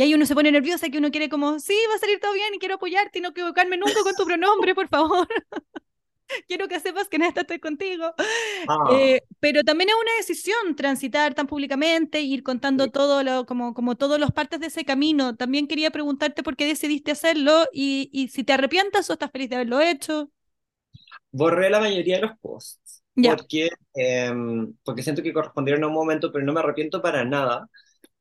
Y 0.00 0.02
ahí 0.02 0.14
uno 0.14 0.24
se 0.24 0.34
pone 0.34 0.50
nerviosa, 0.50 0.88
que 0.88 0.96
uno 0.96 1.10
quiere 1.10 1.28
como, 1.28 1.58
sí, 1.58 1.74
va 1.90 1.96
a 1.96 1.98
salir 1.98 2.18
todo 2.20 2.32
bien 2.32 2.54
y 2.54 2.58
quiero 2.58 2.76
apoyarte 2.76 3.18
y 3.18 3.20
no 3.20 3.28
equivocarme 3.28 3.76
nunca 3.76 4.02
con 4.02 4.14
tu 4.14 4.24
pronombre, 4.24 4.74
por 4.74 4.88
favor. 4.88 5.28
quiero 6.48 6.68
que 6.68 6.80
sepas 6.80 7.06
que 7.06 7.16
en 7.16 7.24
esta 7.24 7.42
estoy 7.42 7.58
contigo. 7.58 8.14
Ah. 8.66 8.88
Eh, 8.92 9.20
pero 9.40 9.62
también 9.62 9.90
es 9.90 9.96
una 9.96 10.16
decisión 10.16 10.74
transitar 10.74 11.34
tan 11.34 11.46
públicamente, 11.46 12.22
ir 12.22 12.42
contando 12.42 12.90
todo 12.90 13.22
lo, 13.22 13.44
como, 13.44 13.74
como 13.74 13.94
todos 13.94 14.18
los 14.18 14.30
partes 14.30 14.60
de 14.60 14.68
ese 14.68 14.86
camino. 14.86 15.36
También 15.36 15.68
quería 15.68 15.90
preguntarte 15.90 16.42
por 16.42 16.56
qué 16.56 16.64
decidiste 16.64 17.10
hacerlo 17.10 17.66
y, 17.70 18.08
y 18.10 18.28
si 18.28 18.42
te 18.42 18.54
arrepientas 18.54 19.10
o 19.10 19.12
estás 19.12 19.30
feliz 19.30 19.50
de 19.50 19.56
haberlo 19.56 19.82
hecho. 19.82 20.30
Borré 21.30 21.68
la 21.68 21.78
mayoría 21.78 22.16
de 22.16 22.22
los 22.22 22.38
posts 22.38 23.02
porque, 23.14 23.68
em, 23.94 24.72
porque 24.84 25.02
siento 25.02 25.22
que 25.22 25.32
correspondieron 25.32 25.84
a 25.84 25.88
un 25.88 25.94
momento, 25.94 26.32
pero 26.32 26.44
no 26.44 26.52
me 26.52 26.60
arrepiento 26.60 27.02
para 27.02 27.24
nada, 27.24 27.68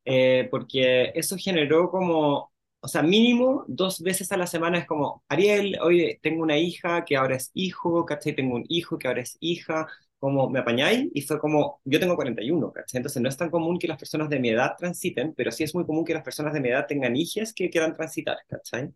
eh, 0.05 0.47
porque 0.51 1.11
eso 1.15 1.35
generó 1.37 1.89
como, 1.91 2.51
o 2.81 2.87
sea, 2.87 3.01
mínimo 3.03 3.65
dos 3.67 4.01
veces 4.01 4.31
a 4.31 4.37
la 4.37 4.47
semana 4.47 4.79
es 4.79 4.85
como, 4.87 5.23
Ariel, 5.27 5.77
oye, 5.81 6.19
tengo 6.21 6.43
una 6.43 6.57
hija 6.57 7.05
que 7.05 7.17
ahora 7.17 7.35
es 7.35 7.51
hijo, 7.53 8.05
¿cachai? 8.05 8.35
Tengo 8.35 8.55
un 8.55 8.65
hijo 8.69 8.97
que 8.97 9.07
ahora 9.07 9.21
es 9.21 9.37
hija, 9.39 9.87
como, 10.19 10.49
¿me 10.49 10.59
apañáis? 10.59 11.09
Y 11.13 11.21
fue 11.21 11.39
como, 11.39 11.81
yo 11.85 11.99
tengo 11.99 12.15
41, 12.15 12.71
¿cachai? 12.71 12.99
Entonces 12.99 13.21
no 13.21 13.29
es 13.29 13.37
tan 13.37 13.49
común 13.49 13.79
que 13.79 13.87
las 13.87 13.97
personas 13.97 14.29
de 14.29 14.39
mi 14.39 14.49
edad 14.49 14.75
transiten, 14.77 15.33
pero 15.35 15.51
sí 15.51 15.63
es 15.63 15.73
muy 15.73 15.85
común 15.85 16.05
que 16.05 16.13
las 16.13 16.23
personas 16.23 16.53
de 16.53 16.59
mi 16.61 16.69
edad 16.69 16.87
tengan 16.87 17.15
hijas 17.15 17.53
que 17.53 17.69
quieran 17.69 17.93
transitar, 17.93 18.37
¿cachai? 18.47 18.89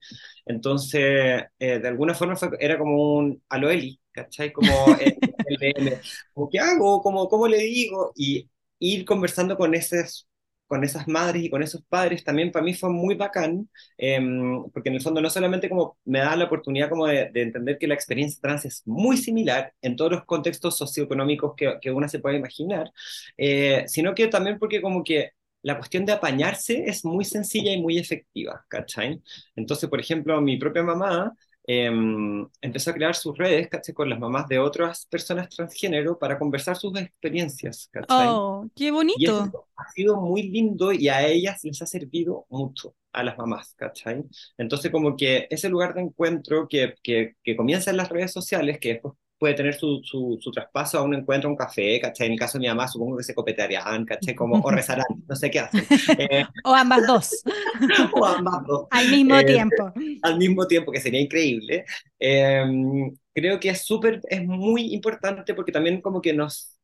Entonces, 0.45 1.43
eh, 1.59 1.79
de 1.79 1.87
alguna 1.87 2.13
forma 2.13 2.35
fue, 2.35 2.49
era 2.59 2.77
como 2.77 3.15
un, 3.17 3.41
aloeli, 3.49 3.99
¿cachai? 4.11 4.51
Como 4.51 4.69
el, 4.99 5.17
el, 5.61 5.99
como, 6.33 6.49
¿qué 6.49 6.59
hago? 6.59 7.01
como 7.01 7.27
¿Cómo 7.29 7.47
le 7.47 7.57
digo? 7.59 8.11
Y 8.15 8.49
ir 8.79 9.05
conversando 9.05 9.57
con 9.57 9.73
esos 9.75 10.27
con 10.73 10.83
esas 10.83 11.07
madres 11.07 11.43
y 11.43 11.51
con 11.51 11.61
esos 11.61 11.83
padres 11.83 12.23
también 12.23 12.51
para 12.51 12.65
mí 12.65 12.73
fue 12.73 12.89
muy 12.89 13.13
bacán, 13.13 13.69
em, 13.95 14.63
porque 14.71 14.89
en 14.89 14.95
el 14.95 15.01
fondo 15.01 15.21
no 15.21 15.29
solamente 15.29 15.69
como 15.69 15.97
me 16.05 16.17
da 16.17 16.35
la 16.35 16.45
oportunidad 16.45 16.89
como 16.89 17.05
de, 17.05 17.29
entender 17.35 17.77
que 17.77 17.85
la 17.87 17.93
experiencia 17.93 18.41
trans 18.41 18.65
es 18.65 18.81
muy 18.87 19.17
similar 19.17 19.71
en 19.83 19.95
todos 19.95 20.11
los 20.13 20.25
contextos 20.25 20.75
socioeconómicos 20.75 21.53
que, 21.55 21.77
que 21.79 21.91
uno 21.91 22.09
se 22.09 22.17
puede 22.17 22.37
imaginar, 22.37 22.91
eh, 23.37 23.83
sino 23.85 24.15
que 24.15 24.27
también 24.27 24.57
porque 24.57 24.81
como 24.81 25.03
que 25.03 25.33
la 25.61 25.77
cuestión 25.77 26.05
de 26.05 26.13
apañarse 26.13 26.85
es 26.87 27.05
muy 27.05 27.23
sencilla 27.23 27.71
y 27.71 27.79
muy 27.79 27.99
efectiva, 27.99 28.65
¿cachai? 28.67 29.21
Entonces, 29.55 29.87
por 29.89 29.99
ejemplo, 29.99 30.41
mi 30.41 30.57
propia 30.57 30.81
mamá 30.81 31.35
Em, 31.65 32.45
empezó 32.59 32.91
a 32.91 32.93
crear 32.93 33.15
sus 33.15 33.37
redes, 33.37 33.69
¿cachai? 33.69 33.95
Con 33.95 34.09
las 34.09 34.19
mamás 34.19 34.49
de 34.49 34.59
otras 34.59 35.05
personas 35.05 35.47
transgénero 35.47 36.19
para 36.19 36.37
conversar 36.37 36.75
sus 36.75 36.97
experiencias, 36.99 37.87
¿cachai? 37.89 38.27
¡Oh, 38.29 38.67
qué 38.75 38.91
bonito! 38.91 39.67
Ha 39.93 39.95
sido 39.95 40.19
muy 40.19 40.43
lindo 40.49 40.91
y 40.91 41.07
a 41.09 41.25
ellas 41.27 41.63
les 41.63 41.81
ha 41.81 41.85
servido 41.85 42.45
mucho, 42.49 42.95
a 43.11 43.23
las 43.23 43.37
mamás, 43.37 43.73
¿cachai? 43.75 44.23
Entonces, 44.57 44.91
como 44.91 45.15
que 45.15 45.47
ese 45.49 45.69
lugar 45.69 45.93
de 45.93 46.01
encuentro 46.01 46.67
que, 46.67 46.95
que, 47.03 47.35
que 47.43 47.55
comienza 47.55 47.91
en 47.91 47.97
las 47.97 48.09
redes 48.09 48.31
sociales, 48.31 48.79
que 48.79 48.93
después 48.93 49.13
puede 49.37 49.55
tener 49.55 49.73
su, 49.73 49.99
su, 50.03 50.37
su, 50.39 50.51
traspaso 50.51 50.97
a 50.97 51.03
un 51.03 51.13
encuentro, 51.13 51.49
un 51.49 51.55
café, 51.57 51.99
¿cachai? 51.99 52.27
En 52.27 52.33
el 52.33 52.39
caso 52.39 52.57
de 52.57 52.61
mi 52.61 52.67
mamá, 52.69 52.87
supongo 52.87 53.17
que 53.17 53.23
se 53.23 53.35
copetearían, 53.35 54.05
¿cachai? 54.05 54.33
Como, 54.35 54.61
o 54.61 54.71
rezarán, 54.71 55.05
no 55.27 55.35
sé 55.35 55.51
qué 55.51 55.59
hacen. 55.59 55.85
Eh, 56.17 56.45
o 56.63 56.73
ambas 56.73 57.05
dos. 57.05 57.43
o 58.13 58.25
ambas 58.25 58.65
dos. 58.65 58.87
Al 58.89 59.09
mismo 59.09 59.35
eh, 59.35 59.43
tiempo. 59.43 59.93
Al 60.21 60.37
mismo 60.37 60.65
tiempo, 60.65 60.91
que 60.91 61.01
sería 61.01 61.19
increíble. 61.19 61.83
Em, 62.17 63.13
creo 63.33 63.59
que 63.59 63.69
es 63.69 63.83
súper, 63.83 64.21
es 64.29 64.45
muy 64.45 64.93
importante 64.93 65.53
porque 65.53 65.73
también 65.73 65.99
como 66.01 66.21
que 66.21 66.31
nos, 66.31 66.77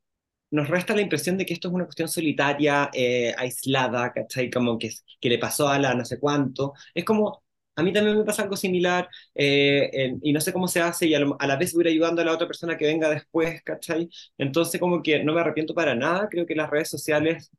nos 0.51 0.67
resta 0.67 0.95
la 0.95 1.01
impresión 1.01 1.37
de 1.37 1.45
que 1.45 1.53
esto 1.53 1.67
es 1.67 1.73
una 1.73 1.85
cuestión 1.85 2.07
solitaria, 2.07 2.89
eh, 2.93 3.33
aislada, 3.37 4.11
¿cachai? 4.11 4.49
Como 4.49 4.77
que, 4.79 4.89
que 5.19 5.29
le 5.29 5.37
pasó 5.37 5.67
a 5.67 5.79
la 5.79 5.93
no 5.93 6.05
sé 6.05 6.19
cuánto. 6.19 6.73
Es 6.93 7.05
como, 7.05 7.43
a 7.75 7.83
mí 7.83 7.93
también 7.93 8.17
me 8.17 8.23
pasa 8.25 8.43
algo 8.43 8.57
similar 8.57 9.07
eh, 9.35 10.15
y 10.21 10.33
no 10.33 10.41
sé 10.41 10.51
cómo 10.51 10.67
se 10.67 10.81
hace 10.81 11.07
y 11.07 11.15
a, 11.15 11.19
la 11.19 11.55
vez 11.55 11.73
voy 11.73 11.87
ayudando 11.87 12.21
a 12.21 12.25
la 12.25 12.33
otra 12.33 12.47
persona 12.47 12.77
que 12.77 12.85
venga 12.85 13.09
después, 13.09 13.61
¿cachai? 13.63 14.09
Entonces 14.37 14.79
como 14.79 15.01
que 15.03 15.23
no 15.23 15.33
me 15.33 15.41
arrepiento 15.41 15.73
para 15.73 15.95
nada, 15.95 16.27
creo 16.29 16.45
que 16.45 16.55
las 16.55 16.69
redes 16.69 16.89
sociales 16.89 17.51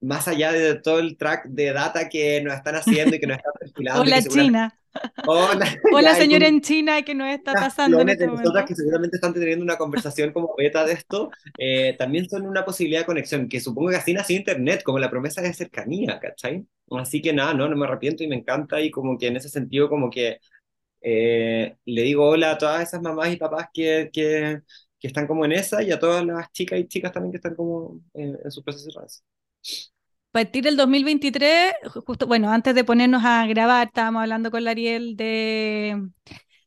más 0.00 0.28
allá 0.28 0.52
de 0.52 0.74
todo 0.76 0.98
el 0.98 1.16
track 1.16 1.46
de 1.46 1.72
data 1.72 2.08
que 2.08 2.42
nos 2.42 2.54
están 2.54 2.76
haciendo 2.76 3.16
y 3.16 3.20
que 3.20 3.26
nos 3.26 3.38
están 3.38 3.52
perfilando. 3.58 4.02
Hola 4.02 4.22
China. 4.22 4.78
Hola, 5.26 5.66
Hola 5.92 6.14
señora 6.14 6.46
en 6.46 6.60
China 6.60 7.02
que 7.02 7.14
nos 7.14 7.28
está 7.28 7.52
pasando. 7.52 8.00
En 8.00 8.08
este 8.08 8.26
nosotras 8.26 8.64
que 8.66 8.74
seguramente 8.74 9.16
están 9.16 9.32
teniendo 9.32 9.64
una 9.64 9.76
conversación 9.76 10.32
como 10.32 10.54
beta 10.56 10.84
de 10.84 10.92
esto, 10.92 11.30
eh, 11.58 11.94
también 11.98 12.28
son 12.28 12.46
una 12.46 12.64
posibilidad 12.64 13.00
de 13.00 13.06
conexión, 13.06 13.48
que 13.48 13.60
supongo 13.60 13.90
que 13.90 13.96
así 13.96 14.12
nació 14.12 14.36
Internet, 14.36 14.82
como 14.82 14.98
la 14.98 15.10
promesa 15.10 15.40
de 15.42 15.52
cercanía, 15.52 16.18
¿cachai? 16.20 16.66
Así 16.90 17.22
que 17.22 17.32
nada, 17.32 17.54
no, 17.54 17.68
no 17.68 17.76
me 17.76 17.86
arrepiento 17.86 18.22
y 18.22 18.28
me 18.28 18.36
encanta 18.36 18.80
y 18.80 18.90
como 18.90 19.18
que 19.18 19.28
en 19.28 19.36
ese 19.36 19.48
sentido 19.48 19.88
como 19.88 20.10
que 20.10 20.38
eh, 21.00 21.76
le 21.84 22.02
digo 22.02 22.26
hola 22.28 22.52
a 22.52 22.58
todas 22.58 22.82
esas 22.82 23.02
mamás 23.02 23.32
y 23.32 23.36
papás 23.36 23.68
que, 23.72 24.10
que, 24.12 24.62
que, 24.98 25.06
están 25.06 25.26
como 25.26 25.44
en 25.44 25.52
esa 25.52 25.82
y 25.82 25.92
a 25.92 25.98
todas 25.98 26.24
las 26.24 26.50
chicas 26.52 26.78
y 26.78 26.88
chicas 26.88 27.12
también 27.12 27.32
que 27.32 27.36
están 27.36 27.54
como 27.54 28.00
en, 28.14 28.50
su 28.50 28.64
proceso 28.64 29.00
de 29.00 29.06
partir 30.34 30.64
del 30.64 30.76
2023, 30.76 31.74
justo, 32.04 32.26
bueno, 32.26 32.50
antes 32.50 32.74
de 32.74 32.82
ponernos 32.82 33.22
a 33.24 33.46
grabar, 33.46 33.86
estábamos 33.86 34.22
hablando 34.22 34.50
con 34.50 34.64
la 34.64 34.72
Ariel 34.72 35.16
de 35.16 36.02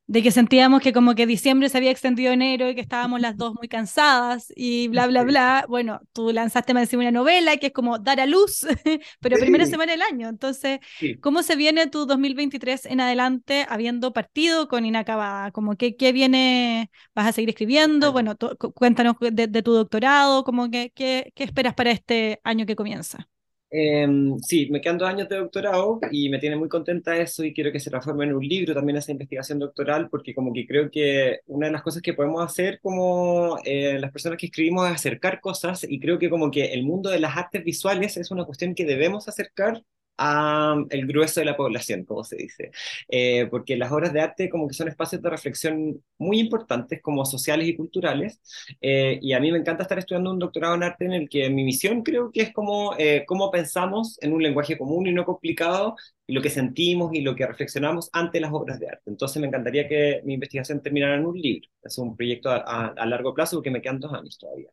de 0.07 0.23
que 0.23 0.31
sentíamos 0.31 0.81
que 0.81 0.93
como 0.93 1.15
que 1.15 1.25
diciembre 1.25 1.67
se 1.67 1.77
había 1.77 1.91
extendido 1.91 2.31
enero 2.31 2.69
y 2.69 2.75
que 2.75 2.81
estábamos 2.81 3.19
las 3.19 3.35
dos 3.35 3.55
muy 3.55 3.67
cansadas 3.67 4.53
y 4.55 4.87
bla, 4.87 5.05
bla, 5.07 5.23
bla. 5.23 5.65
Bueno, 5.67 5.99
tú 6.13 6.31
lanzaste 6.31 6.73
más 6.73 6.93
una 6.93 7.11
novela 7.11 7.57
que 7.57 7.67
es 7.67 7.73
como 7.73 7.99
dar 7.99 8.21
a 8.21 8.25
luz, 8.25 8.65
pero 9.19 9.37
primera 9.37 9.65
semana 9.65 9.91
del 9.91 10.01
año. 10.01 10.29
Entonces, 10.29 10.79
¿cómo 11.21 11.43
se 11.43 11.57
viene 11.57 11.87
tu 11.87 12.05
2023 12.05 12.85
en 12.85 13.01
adelante 13.01 13.65
habiendo 13.67 14.13
partido 14.13 14.69
con 14.69 14.85
Inacabada? 14.85 15.51
Como 15.51 15.75
que, 15.75 15.97
¿Qué 15.97 16.13
viene? 16.13 16.89
¿Vas 17.13 17.27
a 17.27 17.31
seguir 17.33 17.49
escribiendo? 17.49 18.13
Bueno, 18.13 18.35
cuéntanos 18.75 19.15
de, 19.19 19.47
tu 19.61 19.73
doctorado, 19.73 20.45
como 20.45 20.69
que, 20.71 20.91
¿qué, 20.95 21.33
¿qué 21.35 21.43
esperas 21.43 21.73
para 21.73 21.91
este 21.91 22.39
año 22.45 22.65
que 22.65 22.77
comienza? 22.77 23.27
Em, 23.69 24.39
sí, 24.39 24.69
me 24.71 24.79
quedan 24.79 24.97
dos 24.97 25.09
años 25.09 25.27
de 25.27 25.35
doctorado 25.35 25.99
y 26.09 26.29
me 26.29 26.39
tiene 26.39 26.55
muy 26.55 26.69
contenta 26.69 27.17
eso 27.17 27.43
y 27.43 27.53
quiero 27.53 27.69
que 27.69 27.81
se 27.81 27.89
transforme 27.89 28.23
en 28.23 28.33
un 28.33 28.47
libro 28.47 28.73
también 28.73 28.95
esa 28.97 29.11
investigación 29.11 29.59
doctoral 29.59 30.09
porque 30.09 30.33
como 30.33 30.53
que 30.53 30.65
creo 30.65 30.89
que 30.89 31.41
una 31.47 31.65
de 31.67 31.73
las 31.73 31.81
cosas 31.83 32.01
que 32.01 32.13
podemos 32.13 32.41
hacer 32.45 32.79
como 32.81 33.57
eh, 33.65 33.99
las 33.99 34.11
personas 34.13 34.37
que 34.37 34.45
escribimos 34.45 34.87
es 34.87 34.95
acercar 34.95 35.41
cosas 35.41 35.85
y 35.87 35.99
creo 35.99 36.17
que 36.17 36.29
como 36.29 36.49
que 36.49 36.73
el 36.73 36.83
mundo 36.83 37.09
de 37.09 37.19
las 37.19 37.35
artes 37.35 37.61
visuales 37.65 38.15
es 38.15 38.31
una 38.31 38.45
cuestión 38.45 38.73
que 38.73 38.85
debemos 38.85 39.27
acercar 39.27 39.83
a 40.17 40.75
el 40.89 41.07
grueso 41.07 41.39
de 41.39 41.45
la 41.45 41.57
población, 41.57 42.03
como 42.05 42.23
se 42.23 42.37
dice, 42.37 42.71
eh, 43.09 43.47
porque 43.49 43.77
las 43.77 43.91
obras 43.91 44.13
de 44.13 44.21
arte 44.21 44.49
como 44.49 44.67
que 44.67 44.73
son 44.73 44.87
espacios 44.87 45.21
de 45.21 45.29
reflexión 45.29 46.03
muy 46.17 46.39
importantes, 46.39 47.01
como 47.01 47.25
sociales 47.25 47.67
y 47.67 47.75
culturales, 47.75 48.41
eh, 48.81 49.19
y 49.21 49.33
a 49.33 49.39
mí 49.39 49.51
me 49.51 49.59
encanta 49.59 49.83
estar 49.83 49.99
estudiando 49.99 50.31
un 50.31 50.39
doctorado 50.39 50.75
en 50.75 50.83
arte 50.83 51.05
en 51.05 51.13
el 51.13 51.29
que 51.29 51.49
mi 51.49 51.63
misión 51.63 52.01
creo 52.03 52.31
que 52.31 52.41
es 52.41 52.53
como 52.53 52.95
eh, 52.97 53.23
cómo 53.27 53.51
pensamos 53.51 54.17
en 54.21 54.33
un 54.33 54.43
lenguaje 54.43 54.77
común 54.77 55.07
y 55.07 55.11
no 55.13 55.25
complicado, 55.25 55.95
y 56.25 56.33
lo 56.33 56.41
que 56.41 56.49
sentimos 56.49 57.13
y 57.13 57.21
lo 57.21 57.35
que 57.35 57.47
reflexionamos 57.47 58.09
ante 58.11 58.39
las 58.39 58.51
obras 58.51 58.79
de 58.79 58.89
arte. 58.89 59.03
Entonces 59.05 59.39
me 59.41 59.47
encantaría 59.47 59.87
que 59.87 60.21
mi 60.25 60.33
investigación 60.33 60.81
terminara 60.81 61.15
en 61.15 61.25
un 61.25 61.39
libro, 61.39 61.69
es 61.83 61.97
un 61.97 62.15
proyecto 62.15 62.49
a, 62.49 62.87
a 62.87 63.05
largo 63.05 63.33
plazo 63.33 63.57
porque 63.57 63.71
me 63.71 63.81
quedan 63.81 63.99
dos 63.99 64.13
años 64.13 64.37
todavía. 64.37 64.69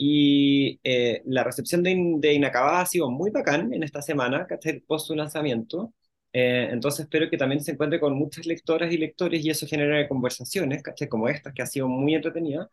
Y 0.00 0.78
eh, 0.84 1.22
la 1.26 1.42
recepción 1.44 1.82
de, 1.82 1.96
de, 2.18 2.32
Inacabada 2.34 2.82
ha 2.82 2.86
sido 2.86 3.10
muy 3.10 3.30
bacán 3.30 3.72
en 3.74 3.82
esta 3.82 4.00
semana. 4.00 4.46
Post 4.86 5.08
su 5.08 5.14
lanzamiento. 5.16 5.92
Eh, 6.32 6.68
entonces 6.70 7.00
espero 7.06 7.28
que 7.30 7.36
también 7.38 7.62
se 7.62 7.72
encuentre 7.72 7.98
con 7.98 8.14
muchas 8.14 8.46
lectoras 8.46 8.92
y 8.92 8.98
lectores 8.98 9.44
y 9.44 9.50
eso 9.50 9.66
genere 9.66 10.06
conversaciones, 10.08 10.82
¿cachai? 10.82 11.08
Como 11.08 11.28
estas, 11.28 11.52
que 11.54 11.62
ha 11.62 11.66
sido 11.66 11.88
muy 11.88 12.14
entretenida, 12.14 12.70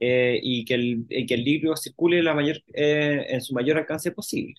eh, 0.00 0.40
y, 0.42 0.64
que 0.64 0.74
el, 0.74 1.06
que 1.08 1.34
el 1.34 1.44
libro 1.44 1.76
circule 1.76 2.22
la 2.22 2.34
mayor, 2.34 2.58
en 2.68 3.40
su 3.42 3.54
mayor 3.54 3.78
alcance 3.78 4.12
posible. 4.12 4.54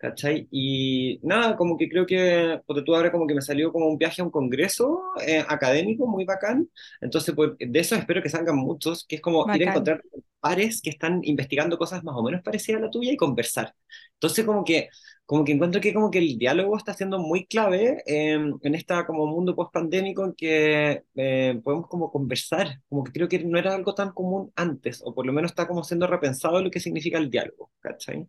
¿Cachai? 0.00 0.48
Y 0.50 1.20
nada, 1.22 1.56
como 1.56 1.76
que 1.76 1.86
creo 1.86 2.06
que, 2.06 2.58
porque 2.66 2.80
tú 2.82 2.96
ahora 2.96 3.12
como 3.12 3.26
que 3.26 3.34
me 3.34 3.42
salió 3.42 3.70
como 3.70 3.86
un 3.86 3.98
viaje 3.98 4.22
a 4.22 4.24
un 4.24 4.30
congreso 4.30 5.02
académico 5.46 6.06
muy 6.06 6.24
bacán, 6.24 6.70
entonces 7.02 7.34
pues, 7.34 7.50
de 7.58 7.78
eso 7.78 7.96
espero 7.96 8.22
que 8.22 8.30
salgan 8.30 8.56
muchos, 8.56 9.04
que 9.06 9.16
es 9.16 9.20
como 9.20 9.44
ir 9.54 9.68
a 9.68 9.70
encontrar 9.72 10.02
pares 10.40 10.80
que 10.80 10.88
están 10.88 11.20
investigando 11.22 11.76
cosas 11.76 12.02
más 12.02 12.16
o 12.16 12.22
menos 12.22 12.40
parecidas 12.42 12.80
a 12.80 12.86
la 12.86 12.90
tuya 12.90 13.12
y 13.12 13.16
conversar. 13.18 13.74
Entonces, 14.14 14.46
como 14.46 14.64
que, 14.64 14.88
como 15.30 15.44
que 15.44 15.52
encuentro 15.52 15.80
que 15.80 15.94
como 15.94 16.10
que 16.10 16.18
el 16.18 16.38
diálogo 16.38 16.76
está 16.76 16.92
siendo 16.92 17.20
muy 17.20 17.46
clave 17.46 18.02
em, 18.04 18.58
en 18.62 18.74
esta 18.74 19.06
como 19.06 19.28
mundo 19.28 19.54
post-pandémico 19.54 20.24
en 20.24 20.32
que 20.32 21.04
eh, 21.14 21.60
podemos 21.62 21.86
como 21.86 22.10
conversar, 22.10 22.80
como 22.88 23.04
que 23.04 23.12
creo 23.12 23.28
que 23.28 23.38
no 23.44 23.56
era 23.56 23.76
algo 23.76 23.94
tan 23.94 24.10
común 24.10 24.50
antes, 24.56 25.00
o 25.04 25.14
por 25.14 25.24
lo 25.24 25.32
menos 25.32 25.52
está 25.52 25.68
como 25.68 25.84
siendo 25.84 26.08
repensado 26.08 26.60
lo 26.60 26.68
que 26.68 26.80
significa 26.80 27.16
el 27.16 27.30
diálogo, 27.30 27.70
¿cachai? 27.78 28.26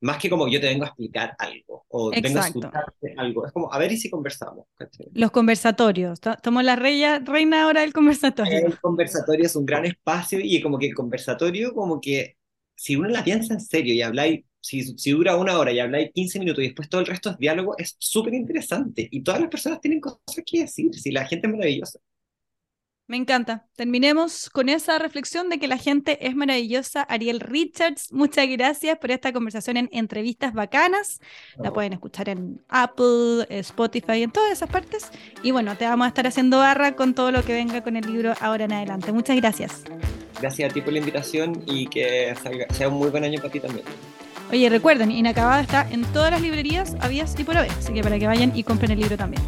Más 0.00 0.18
que 0.18 0.30
como 0.30 0.46
yo 0.46 0.60
te 0.60 0.68
vengo 0.68 0.84
a 0.84 0.86
explicar 0.86 1.34
algo, 1.40 1.86
o 1.88 2.12
vengo 2.12 2.38
a 2.38 2.46
escucharte 2.46 3.14
algo, 3.16 3.46
es 3.46 3.52
como, 3.52 3.72
a 3.72 3.78
ver 3.80 3.90
y 3.90 3.96
si 3.96 4.08
conversamos, 4.08 4.66
¿cachai? 4.76 5.08
Los 5.12 5.32
conversatorios, 5.32 6.20
somos 6.44 6.62
la 6.62 6.76
reina, 6.76 7.18
reina 7.18 7.64
ahora 7.64 7.80
del 7.80 7.92
conversatorio. 7.92 8.68
El 8.68 8.78
conversatorio 8.78 9.46
es 9.46 9.56
un 9.56 9.66
gran 9.66 9.86
espacio 9.86 10.38
y 10.40 10.62
como 10.62 10.78
que 10.78 10.86
el 10.86 10.94
conversatorio 10.94 11.74
como 11.74 12.00
que 12.00 12.36
si 12.76 12.94
uno 12.94 13.08
la 13.08 13.24
piensa 13.24 13.54
en 13.54 13.60
serio 13.60 13.92
y 13.92 14.02
habláis, 14.02 14.44
si, 14.64 14.82
si 14.96 15.10
dura 15.10 15.36
una 15.36 15.58
hora 15.58 15.72
y 15.72 15.78
habláis 15.78 16.10
15 16.12 16.38
minutos 16.38 16.64
y 16.64 16.68
después 16.68 16.88
todo 16.88 17.02
el 17.02 17.06
resto 17.06 17.28
es 17.30 17.36
diálogo, 17.36 17.76
es 17.76 17.96
súper 17.98 18.32
interesante. 18.32 19.06
Y 19.10 19.22
todas 19.22 19.40
las 19.40 19.50
personas 19.50 19.78
tienen 19.78 20.00
cosas 20.00 20.42
que 20.46 20.60
decir, 20.60 20.94
si 20.94 21.10
la 21.10 21.26
gente 21.26 21.46
es 21.46 21.52
maravillosa. 21.52 22.00
Me 23.06 23.18
encanta. 23.18 23.66
Terminemos 23.76 24.48
con 24.48 24.70
esa 24.70 24.98
reflexión 24.98 25.50
de 25.50 25.58
que 25.58 25.68
la 25.68 25.76
gente 25.76 26.26
es 26.26 26.34
maravillosa. 26.34 27.02
Ariel 27.02 27.40
Richards, 27.40 28.10
muchas 28.10 28.48
gracias 28.48 28.96
por 28.96 29.10
esta 29.10 29.34
conversación 29.34 29.76
en 29.76 29.90
Entrevistas 29.92 30.54
Bacanas. 30.54 31.20
La 31.58 31.70
pueden 31.70 31.92
escuchar 31.92 32.30
en 32.30 32.62
Apple, 32.70 33.46
Spotify, 33.50 34.22
en 34.22 34.30
todas 34.30 34.50
esas 34.50 34.70
partes. 34.70 35.10
Y 35.42 35.50
bueno, 35.50 35.76
te 35.76 35.84
vamos 35.84 36.06
a 36.06 36.08
estar 36.08 36.26
haciendo 36.26 36.60
barra 36.60 36.96
con 36.96 37.14
todo 37.14 37.30
lo 37.30 37.44
que 37.44 37.52
venga 37.52 37.82
con 37.82 37.96
el 37.96 38.10
libro 38.10 38.32
ahora 38.40 38.64
en 38.64 38.72
adelante. 38.72 39.12
Muchas 39.12 39.36
gracias. 39.36 39.84
Gracias 40.40 40.70
a 40.70 40.72
ti 40.72 40.80
por 40.80 40.94
la 40.94 41.00
invitación 41.00 41.62
y 41.66 41.86
que 41.88 42.34
sea 42.70 42.88
un 42.88 42.94
muy 42.94 43.10
buen 43.10 43.24
año 43.24 43.36
para 43.36 43.52
ti 43.52 43.60
también. 43.60 43.84
Oye, 44.54 44.68
recuerden, 44.68 45.10
Inacabada 45.10 45.62
está 45.62 45.84
en 45.90 46.04
todas 46.04 46.30
las 46.30 46.40
librerías, 46.40 46.94
habías 47.00 47.36
y 47.36 47.42
por 47.42 47.56
haber, 47.56 47.72
así 47.72 47.92
que 47.92 48.04
para 48.04 48.20
que 48.20 48.28
vayan 48.28 48.52
y 48.54 48.62
compren 48.62 48.92
el 48.92 49.00
libro 49.00 49.16
también. 49.16 49.42